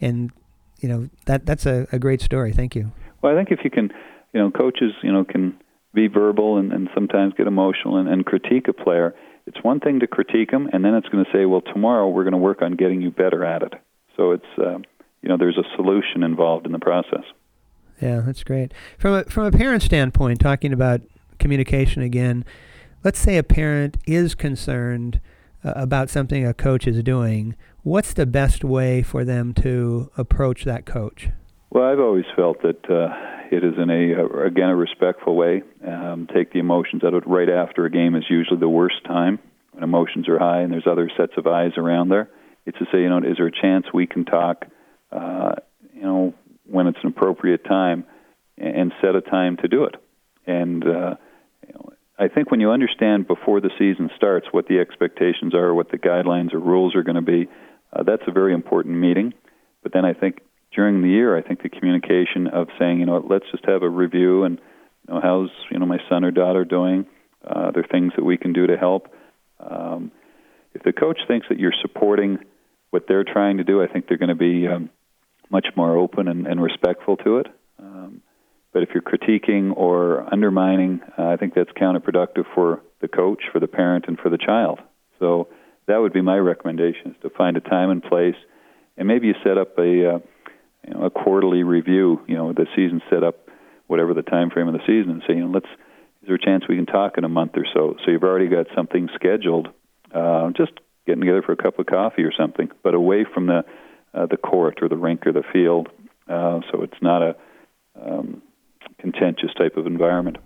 And 0.00 0.30
you 0.82 0.88
know 0.88 1.08
that 1.26 1.46
that's 1.46 1.64
a, 1.64 1.86
a 1.92 1.98
great 1.98 2.20
story. 2.20 2.52
Thank 2.52 2.74
you. 2.74 2.92
Well, 3.22 3.32
I 3.32 3.36
think 3.36 3.50
if 3.50 3.60
you 3.64 3.70
can, 3.70 3.90
you 4.34 4.40
know, 4.40 4.50
coaches, 4.50 4.92
you 5.02 5.12
know, 5.12 5.24
can 5.24 5.56
be 5.94 6.08
verbal 6.08 6.58
and, 6.58 6.72
and 6.72 6.88
sometimes 6.94 7.34
get 7.36 7.46
emotional 7.46 7.96
and, 7.96 8.08
and 8.08 8.26
critique 8.26 8.68
a 8.68 8.72
player. 8.72 9.14
It's 9.46 9.58
one 9.62 9.80
thing 9.80 10.00
to 10.00 10.06
critique 10.06 10.50
them, 10.50 10.68
and 10.72 10.84
then 10.84 10.94
it's 10.94 11.08
going 11.08 11.24
to 11.24 11.30
say, 11.32 11.46
well, 11.46 11.62
tomorrow 11.62 12.08
we're 12.08 12.24
going 12.24 12.32
to 12.32 12.38
work 12.38 12.62
on 12.62 12.76
getting 12.76 13.02
you 13.02 13.10
better 13.10 13.44
at 13.44 13.62
it. 13.62 13.74
So 14.16 14.32
it's, 14.32 14.46
uh, 14.58 14.78
you 15.20 15.28
know, 15.28 15.36
there's 15.36 15.58
a 15.58 15.76
solution 15.76 16.22
involved 16.22 16.66
in 16.66 16.72
the 16.72 16.78
process. 16.78 17.24
Yeah, 18.00 18.20
that's 18.20 18.42
great. 18.42 18.72
From 18.98 19.14
a 19.14 19.24
from 19.24 19.44
a 19.44 19.52
parent 19.52 19.82
standpoint, 19.82 20.40
talking 20.40 20.72
about 20.72 21.02
communication 21.38 22.02
again, 22.02 22.44
let's 23.04 23.18
say 23.18 23.36
a 23.36 23.44
parent 23.44 23.96
is 24.06 24.34
concerned 24.34 25.20
about 25.64 26.10
something 26.10 26.46
a 26.46 26.54
coach 26.54 26.86
is 26.86 27.02
doing. 27.02 27.56
What's 27.82 28.14
the 28.14 28.26
best 28.26 28.64
way 28.64 29.02
for 29.02 29.24
them 29.24 29.54
to 29.54 30.10
approach 30.16 30.64
that 30.64 30.86
coach? 30.86 31.28
Well, 31.70 31.84
I've 31.84 32.00
always 32.00 32.24
felt 32.36 32.62
that 32.62 32.84
uh, 32.90 33.14
it 33.50 33.64
is 33.64 33.74
in 33.78 33.90
a 33.90 34.22
uh, 34.22 34.46
again 34.46 34.68
a 34.68 34.76
respectful 34.76 35.34
way. 35.34 35.62
Um, 35.86 36.28
take 36.34 36.52
the 36.52 36.58
emotions 36.58 37.02
out 37.04 37.14
of 37.14 37.22
it. 37.22 37.28
Right 37.28 37.48
after 37.48 37.86
a 37.86 37.90
game 37.90 38.14
is 38.14 38.24
usually 38.28 38.60
the 38.60 38.68
worst 38.68 39.04
time 39.06 39.38
when 39.72 39.82
emotions 39.82 40.28
are 40.28 40.38
high 40.38 40.60
and 40.60 40.72
there's 40.72 40.86
other 40.86 41.10
sets 41.16 41.32
of 41.36 41.46
eyes 41.46 41.72
around 41.76 42.10
there. 42.10 42.28
It's 42.66 42.78
to 42.78 42.84
say, 42.92 43.00
you 43.00 43.08
know, 43.08 43.18
is 43.18 43.36
there 43.38 43.46
a 43.46 43.52
chance 43.52 43.86
we 43.92 44.06
can 44.06 44.24
talk, 44.24 44.66
uh, 45.10 45.54
you 45.94 46.02
know, 46.02 46.34
when 46.64 46.86
it's 46.86 46.98
an 47.02 47.08
appropriate 47.08 47.64
time, 47.64 48.04
and 48.56 48.92
set 49.00 49.16
a 49.16 49.20
time 49.20 49.56
to 49.56 49.68
do 49.68 49.84
it. 49.84 49.96
And 50.46 50.86
uh, 50.86 51.14
I 52.22 52.28
think 52.28 52.52
when 52.52 52.60
you 52.60 52.70
understand 52.70 53.26
before 53.26 53.60
the 53.60 53.70
season 53.80 54.08
starts 54.14 54.46
what 54.52 54.68
the 54.68 54.78
expectations 54.78 55.56
are, 55.56 55.74
what 55.74 55.90
the 55.90 55.98
guidelines 55.98 56.54
or 56.54 56.60
rules 56.60 56.94
are 56.94 57.02
going 57.02 57.16
to 57.16 57.20
be, 57.20 57.48
uh, 57.92 58.04
that's 58.04 58.22
a 58.28 58.30
very 58.30 58.54
important 58.54 58.94
meeting. 58.96 59.34
But 59.82 59.92
then 59.92 60.04
I 60.04 60.12
think 60.12 60.38
during 60.72 61.02
the 61.02 61.08
year, 61.08 61.36
I 61.36 61.42
think 61.42 61.62
the 61.62 61.68
communication 61.68 62.46
of 62.46 62.68
saying, 62.78 63.00
you 63.00 63.06
know, 63.06 63.26
let's 63.28 63.46
just 63.50 63.64
have 63.66 63.82
a 63.82 63.88
review 63.88 64.44
and 64.44 64.60
you 65.08 65.14
know, 65.14 65.20
how's 65.20 65.50
you 65.72 65.80
know 65.80 65.86
my 65.86 65.98
son 66.08 66.24
or 66.24 66.30
daughter 66.30 66.64
doing? 66.64 67.06
Uh, 67.44 67.58
are 67.58 67.72
there 67.72 67.86
things 67.90 68.12
that 68.16 68.24
we 68.24 68.36
can 68.36 68.52
do 68.52 68.68
to 68.68 68.76
help? 68.76 69.12
Um, 69.58 70.12
if 70.74 70.82
the 70.84 70.92
coach 70.92 71.18
thinks 71.26 71.48
that 71.48 71.58
you're 71.58 71.74
supporting 71.82 72.38
what 72.90 73.06
they're 73.08 73.24
trying 73.24 73.56
to 73.56 73.64
do, 73.64 73.82
I 73.82 73.88
think 73.88 74.06
they're 74.06 74.16
going 74.16 74.28
to 74.28 74.36
be 74.36 74.68
um, 74.68 74.90
much 75.50 75.66
more 75.74 75.96
open 75.98 76.28
and, 76.28 76.46
and 76.46 76.62
respectful 76.62 77.16
to 77.16 77.38
it. 77.38 77.46
Um, 77.80 78.22
but 78.72 78.82
if 78.82 78.90
you're 78.94 79.02
critiquing 79.02 79.76
or 79.76 80.26
undermining, 80.32 81.00
uh, 81.18 81.26
I 81.26 81.36
think 81.36 81.54
that's 81.54 81.70
counterproductive 81.72 82.44
for 82.54 82.82
the 83.00 83.08
coach, 83.08 83.42
for 83.52 83.60
the 83.60 83.66
parent, 83.66 84.06
and 84.08 84.18
for 84.18 84.30
the 84.30 84.38
child. 84.38 84.80
So 85.18 85.48
that 85.86 85.98
would 85.98 86.12
be 86.12 86.22
my 86.22 86.38
recommendation: 86.38 87.10
is 87.10 87.16
to 87.22 87.30
find 87.30 87.56
a 87.56 87.60
time 87.60 87.90
and 87.90 88.02
place, 88.02 88.36
and 88.96 89.06
maybe 89.06 89.26
you 89.28 89.34
set 89.44 89.58
up 89.58 89.78
a 89.78 90.14
uh, 90.14 90.18
you 90.86 90.94
know, 90.94 91.04
a 91.04 91.10
quarterly 91.10 91.62
review. 91.62 92.20
You 92.26 92.36
know, 92.36 92.52
the 92.52 92.66
season 92.74 93.02
set 93.10 93.22
up, 93.22 93.48
whatever 93.86 94.14
the 94.14 94.22
time 94.22 94.50
frame 94.50 94.68
of 94.68 94.74
the 94.74 94.86
season, 94.86 95.10
and 95.10 95.22
say, 95.26 95.34
you 95.34 95.44
know, 95.44 95.50
let's. 95.50 95.68
Is 96.22 96.28
there 96.28 96.36
a 96.36 96.40
chance 96.40 96.62
we 96.68 96.76
can 96.76 96.86
talk 96.86 97.18
in 97.18 97.24
a 97.24 97.28
month 97.28 97.52
or 97.56 97.66
so? 97.74 97.96
So 98.04 98.12
you've 98.12 98.22
already 98.22 98.46
got 98.46 98.66
something 98.76 99.08
scheduled. 99.16 99.68
Uh, 100.14 100.50
just 100.56 100.70
getting 101.04 101.20
together 101.20 101.42
for 101.42 101.50
a 101.50 101.56
cup 101.56 101.80
of 101.80 101.86
coffee 101.86 102.22
or 102.22 102.32
something, 102.32 102.70
but 102.84 102.94
away 102.94 103.24
from 103.24 103.46
the 103.46 103.64
uh, 104.14 104.26
the 104.26 104.36
court 104.36 104.78
or 104.82 104.88
the 104.88 104.96
rink 104.96 105.26
or 105.26 105.32
the 105.32 105.42
field. 105.52 105.88
Uh, 106.28 106.60
so 106.70 106.82
it's 106.82 107.00
not 107.02 107.22
a 107.22 107.36
um, 108.00 108.40
contentious 109.02 109.50
type 109.58 109.76
of 109.76 109.86
environment. 109.86 110.38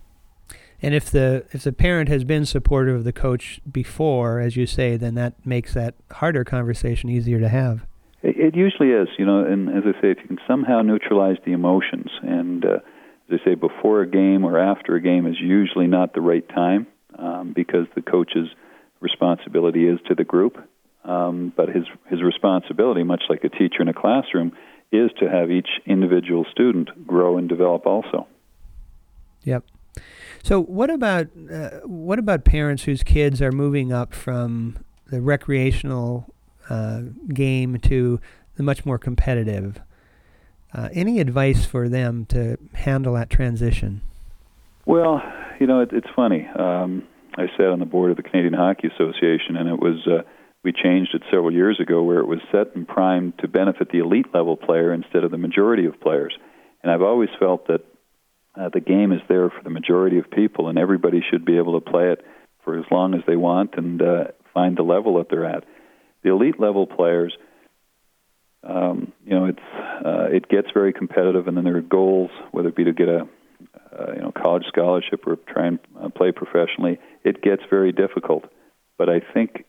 And 0.83 0.95
if 0.95 1.11
the 1.11 1.45
if 1.53 1.63
the 1.63 1.73
parent 1.73 2.09
has 2.09 2.25
been 2.25 2.45
supportive 2.45 2.97
of 2.97 3.05
the 3.05 3.13
coach 3.13 3.61
before, 3.71 4.41
as 4.41 4.57
you 4.57 4.67
say, 4.67 4.97
then 4.97 5.15
that 5.15 5.35
makes 5.47 5.75
that 5.75 5.95
harder 6.11 6.45
conversation 6.45 7.09
easier 7.09 7.41
to 7.41 7.49
have. 7.49 7.87
It, 8.23 8.57
usually 8.57 8.91
is, 8.91 9.09
you 9.19 9.25
know. 9.25 9.45
And 9.45 9.69
as 9.69 9.85
I 9.87 9.93
say, 10.01 10.11
if 10.11 10.19
you 10.23 10.27
can 10.27 10.39
somehow 10.49 10.83
neutralize 10.83 11.37
the 11.45 11.53
emotions, 11.53 12.11
and 12.23 12.65
uh, 12.65 12.79
as 13.31 13.41
I 13.41 13.45
say, 13.45 13.55
before 13.55 14.03
a 14.03 14.07
game 14.09 14.45
or 14.45 14.59
after 14.59 14.97
a 14.97 15.01
game 15.01 15.27
is 15.27 15.37
usually 15.41 15.87
not 15.87 16.13
the 16.13 16.21
right 16.21 16.47
time 16.49 16.87
um, 17.19 17.53
because 17.55 17.87
the 17.95 18.03
coach's 18.03 18.49
responsibility 19.01 19.87
is 19.87 19.99
to 20.09 20.15
the 20.15 20.25
group. 20.25 20.57
Um, 21.05 21.53
but 21.57 21.69
his 21.69 21.85
his 22.11 22.23
responsibility, 22.23 23.05
much 23.05 23.23
like 23.29 23.45
a 23.45 23.49
teacher 23.49 23.81
in 23.81 23.89
a 23.89 23.95
classroom, 23.95 24.53
is 24.91 25.11
to 25.21 25.31
have 25.31 25.51
each 25.51 25.69
individual 25.87 26.45
student 26.51 27.07
grow 27.07 27.39
and 27.39 27.49
develop 27.49 27.87
also. 27.87 28.27
Yep. 29.47 29.65
So 30.43 30.61
what 30.61 30.91
about 30.91 31.29
uh, 31.51 31.81
what 31.85 32.19
about 32.19 32.45
parents 32.45 32.83
whose 32.83 33.03
kids 33.03 33.41
are 33.41 33.53
moving 33.53 33.93
up 33.93 34.13
from 34.13 34.79
the 35.11 35.23
recreational 35.23 36.35
uh, 36.69 37.03
game 37.33 37.79
to 37.81 38.21
the 38.57 38.63
much 38.63 38.85
more 38.85 38.99
competitive? 38.99 39.81
Uh, 40.75 40.91
any 40.93 41.21
advice 41.21 41.65
for 41.65 41.89
them 41.89 42.27
to 42.27 42.59
handle 42.75 43.15
that 43.15 43.31
transition? 43.31 44.03
Well, 44.85 45.23
you 45.59 45.67
know, 45.67 45.81
it, 45.81 45.91
it's 45.93 46.09
funny. 46.15 46.47
Um, 46.47 47.05
I 47.37 47.47
sat 47.57 47.67
on 47.67 47.79
the 47.79 47.87
board 47.87 48.11
of 48.11 48.17
the 48.17 48.23
Canadian 48.23 48.55
Hockey 48.55 48.89
Association, 48.89 49.57
and 49.57 49.69
it 49.69 49.81
was 49.81 50.07
uh, 50.07 50.23
we 50.65 50.73
changed 50.73 51.15
it 51.15 51.23
several 51.31 51.53
years 51.53 51.81
ago 51.81 52.03
where 52.03 52.19
it 52.19 52.27
was 52.27 52.41
set 52.53 52.75
and 52.75 52.87
primed 52.87 53.39
to 53.39 53.49
benefit 53.49 53.91
the 53.91 53.99
elite 53.99 54.27
level 54.35 54.57
player 54.57 54.93
instead 54.93 55.25
of 55.25 55.31
the 55.31 55.39
majority 55.39 55.87
of 55.87 55.99
players. 56.01 56.37
And 56.83 56.91
I've 56.93 57.03
always 57.03 57.31
felt 57.39 57.69
that 57.69 57.81
uh, 58.59 58.71
the 58.73 58.81
game 58.81 59.13
is 59.13 59.21
there 59.29 59.51
for 59.51 59.63
the 59.63 59.71
majority 59.71 60.19
of 60.19 60.31
people, 60.31 60.69
and 60.69 60.79
everybody 60.79 61.23
should 61.31 61.45
be 61.45 61.59
able 61.59 61.79
to 61.79 61.91
play 61.91 62.11
it 62.11 62.25
for 62.65 62.79
as 62.79 62.85
long 62.91 63.15
as 63.15 63.21
they 63.27 63.37
want 63.37 63.75
and 63.77 64.01
uh, 64.03 64.25
find 64.55 64.77
the 64.77 64.83
level 64.83 65.19
that 65.19 65.29
they're 65.31 65.45
at. 65.45 65.65
The 66.23 66.31
elite 66.31 66.59
level 66.59 66.87
players, 66.87 67.37
um, 68.65 69.13
you 69.25 69.39
know, 69.39 69.47
it's 69.47 70.05
uh, 70.05 70.27
it 70.31 70.49
gets 70.49 70.69
very 70.73 70.93
competitive, 70.93 71.47
and 71.47 71.57
then 71.57 71.65
there 71.65 71.77
are 71.77 71.83
goals, 71.83 72.31
whether 72.51 72.69
it 72.69 72.77
be 72.77 72.85
to 72.85 72.93
get 72.93 73.09
a 73.09 73.29
uh, 73.99 74.13
you 74.15 74.21
know 74.23 74.33
college 74.33 74.65
scholarship 74.69 75.27
or 75.27 75.37
try 75.37 75.67
and 75.67 75.79
uh, 76.01 76.09
play 76.09 76.33
professionally. 76.33 76.99
It 77.25 77.43
gets 77.43 77.63
very 77.71 77.93
difficult, 77.93 78.45
but 78.99 79.09
I 79.09 79.21
think 79.21 79.65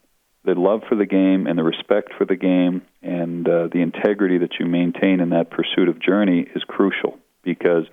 the 0.45 0.55
love 0.55 0.81
for 0.87 0.95
the 0.95 1.05
game 1.05 1.45
and 1.45 1.59
the 1.59 1.63
respect 1.63 2.13
for 2.17 2.25
the 2.25 2.37
game 2.37 2.81
and 3.01 3.47
uh, 3.47 3.67
the 3.71 3.81
integrity 3.81 4.37
that 4.37 4.55
you 4.59 4.65
maintain 4.65 5.19
in 5.19 5.29
that 5.31 5.51
pursuit 5.51 5.89
of 5.89 6.01
journey 6.01 6.47
is 6.55 6.63
crucial 6.63 7.19
because 7.43 7.83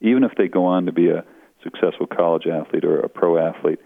even 0.00 0.24
if 0.24 0.32
they 0.36 0.48
go 0.48 0.66
on 0.66 0.86
to 0.86 0.92
be 0.92 1.08
a 1.08 1.24
successful 1.62 2.06
college 2.06 2.46
athlete 2.46 2.84
or 2.84 3.00
a 3.00 3.08
pro 3.08 3.38
athlete, 3.38 3.80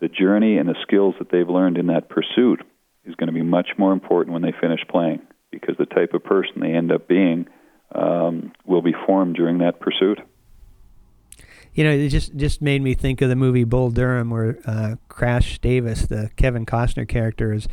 the 0.00 0.08
journey 0.08 0.58
and 0.58 0.68
the 0.68 0.76
skills 0.82 1.14
that 1.18 1.30
they've 1.30 1.48
learned 1.48 1.78
in 1.78 1.86
that 1.86 2.08
pursuit 2.08 2.60
is 3.04 3.14
going 3.14 3.28
to 3.28 3.32
be 3.32 3.42
much 3.42 3.70
more 3.78 3.92
important 3.92 4.32
when 4.32 4.42
they 4.42 4.52
finish 4.60 4.80
playing 4.88 5.20
because 5.50 5.76
the 5.78 5.86
type 5.86 6.14
of 6.14 6.24
person 6.24 6.60
they 6.60 6.72
end 6.72 6.92
up 6.92 7.08
being 7.08 7.46
um, 7.94 8.52
will 8.64 8.82
be 8.82 8.94
formed 9.06 9.36
during 9.36 9.58
that 9.58 9.80
pursuit. 9.80 10.18
You 11.74 11.84
know, 11.84 11.90
it 11.90 12.08
just 12.08 12.36
just 12.36 12.60
made 12.60 12.82
me 12.82 12.94
think 12.94 13.22
of 13.22 13.28
the 13.28 13.36
movie 13.36 13.64
Bull 13.64 13.90
Durham, 13.90 14.30
where 14.30 14.58
uh, 14.66 14.96
Crash 15.08 15.58
Davis, 15.58 16.06
the 16.06 16.30
Kevin 16.36 16.66
Costner 16.66 17.08
character, 17.08 17.52
is 17.52 17.66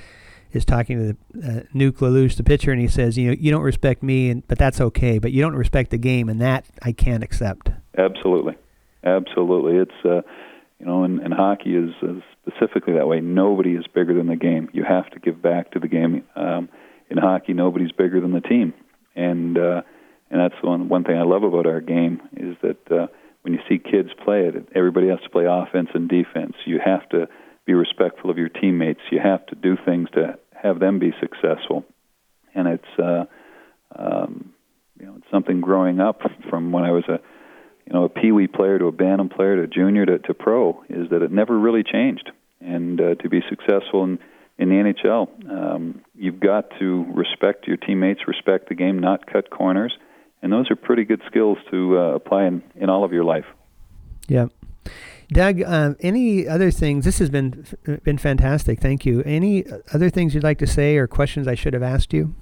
is 0.52 0.66
talking 0.66 0.98
to 0.98 1.18
the, 1.34 1.48
uh, 1.48 1.64
Nuke 1.76 1.98
LaLoosh, 1.98 2.36
the 2.38 2.44
pitcher, 2.44 2.72
and 2.72 2.82
he 2.82 2.88
says, 2.88 3.18
"You 3.18 3.30
know, 3.30 3.36
you 3.40 3.52
don't 3.52 3.64
respect 3.64 4.04
me, 4.04 4.30
and 4.30 4.48
but 4.48 4.58
that's 4.58 4.82
okay. 4.82 5.20
But 5.20 5.32
you 5.32 5.42
don't 5.42 5.56
respect 5.56 5.92
the 5.92 5.98
game, 5.98 6.30
and 6.30 6.42
that 6.42 6.66
I 6.82 6.92
can't 6.92 7.24
accept." 7.24 7.72
Absolutely, 7.98 8.56
absolutely. 9.04 9.78
It's 9.78 10.06
uh, 10.06 10.22
you 10.80 10.86
know, 10.86 11.04
and, 11.04 11.20
and 11.20 11.34
hockey 11.34 11.76
is, 11.76 11.92
is 12.02 12.24
specifically 12.48 12.94
that 12.94 13.08
way. 13.08 13.20
Nobody 13.20 13.72
is 13.72 13.86
bigger 13.94 14.14
than 14.14 14.28
the 14.28 14.36
game. 14.36 14.70
You 14.74 14.86
have 14.86 15.10
to 15.12 15.20
give 15.20 15.42
back 15.42 15.72
to 15.72 15.80
the 15.80 15.88
game. 15.88 16.24
Um, 16.36 16.70
in 17.10 17.18
hockey, 17.18 17.54
nobody's 17.54 17.92
bigger 17.92 18.22
than 18.22 18.34
the 18.34 18.42
team, 18.42 18.74
and 19.16 19.58
uh, 19.58 19.82
and 20.30 20.40
that's 20.40 20.62
one 20.64 20.90
one 20.90 21.04
thing 21.04 21.18
I 21.18 21.24
love 21.24 21.44
about 21.44 21.66
our 21.66 21.82
game 21.82 22.22
is 22.38 22.56
that 22.62 22.92
uh, 22.92 23.08
when 23.42 23.54
you 23.54 23.60
see 23.68 23.80
kids 23.80 24.10
play 24.24 24.46
it, 24.46 24.68
everybody 24.76 25.08
has 25.08 25.20
to 25.24 25.30
play 25.30 25.46
offense 25.50 25.90
and 25.94 26.08
defense. 26.08 26.54
You 26.66 26.80
have 26.84 27.08
to 27.10 27.28
be 27.70 27.76
respectful 27.76 28.32
of 28.32 28.38
your 28.40 28.50
teammates. 28.50 29.00
You 29.12 29.20
have 29.20 29.46
to 29.48 29.56
do 29.56 29.78
things 29.86 30.10
to 30.16 30.40
have 30.52 30.80
them 30.80 30.98
be 30.98 31.14
successful, 31.20 31.86
and 32.56 32.68
it's 32.68 33.00
uh, 33.00 33.26
um, 33.96 34.54
you 35.00 35.06
know 35.06 35.14
it's 35.18 35.30
something 35.30 35.62
growing 35.62 36.00
up 36.00 36.22
from 36.50 36.72
when 36.72 36.84
I 36.84 36.90
was 36.90 37.04
a 37.08 37.20
you 37.86 37.94
know 37.94 38.06
a 38.06 38.10
pee 38.10 38.32
wee 38.32 38.48
player 38.48 38.80
to 38.80 38.86
a 38.86 38.92
bantam 38.92 39.30
player 39.30 39.56
to 39.62 39.68
junior 39.68 40.04
to, 40.08 40.18
to 40.18 40.34
pro 40.34 40.84
is 40.90 41.12
that 41.12 41.22
it 41.22 41.32
never 41.32 41.56
really 41.60 41.84
changed, 41.84 42.32
and 42.60 43.00
uh, 43.00 43.16
to 43.22 43.30
be 43.30 43.42
successful 43.48 44.04
in 44.04 44.18
in 44.58 44.70
the 44.70 44.76
NHL, 44.76 45.28
um, 45.50 46.02
you've 46.16 46.40
got 46.40 46.72
to 46.80 47.06
respect 47.14 47.68
your 47.68 47.78
teammates, 47.78 48.22
respect 48.28 48.68
the 48.68 48.76
game, 48.76 48.98
not 48.98 49.26
cut 49.32 49.52
corners, 49.52 49.96
and 50.42 50.52
those 50.52 50.72
are 50.72 50.76
pretty 50.76 51.06
good 51.06 51.22
skills 51.28 51.60
to 51.70 51.98
uh, 51.98 52.02
apply 52.16 52.46
in, 52.46 52.64
in 52.76 52.90
all 52.90 53.06
of 53.06 53.14
your 53.14 53.24
life. 53.24 53.46
Yeah. 54.28 54.48
Doug, 55.32 55.62
uh, 55.62 55.94
any 56.00 56.48
other 56.48 56.72
things? 56.72 57.06
This 57.06 57.20
has 57.20 57.30
been 57.30 57.66
been 58.04 58.18
fantastic. 58.18 58.80
Thank 58.80 59.06
you. 59.06 59.22
Any 59.24 59.64
other 59.94 60.10
things 60.10 60.34
you'd 60.34 60.44
like 60.44 60.58
to 60.58 60.68
say 60.68 60.98
or 60.98 61.08
questions 61.08 61.48
I 61.48 61.56
should 61.56 61.74
have 61.74 61.84
asked 61.84 62.14
you? 62.14 62.36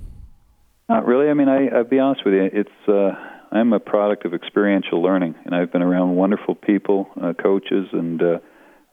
Not 0.88 1.06
really. 1.06 1.30
I 1.30 1.34
mean, 1.34 1.50
I, 1.50 1.67
I'll 1.67 1.84
be 1.84 2.00
honest 2.00 2.23
with 2.23 2.34
you. 2.34 2.50
It's 2.54 2.88
uh, 2.88 3.12
I'm 3.52 3.73
a 3.73 3.80
product 3.80 4.26
of 4.26 4.34
experiential 4.34 5.02
learning, 5.02 5.36
and 5.45 5.54
I've 5.54 5.71
been 5.71 5.82
around 5.82 6.15
wonderful 6.15 6.56
people, 6.56 7.10
uh, 7.21 7.34
coaches, 7.34 7.88
and 7.91 8.21
uh, 8.21 8.39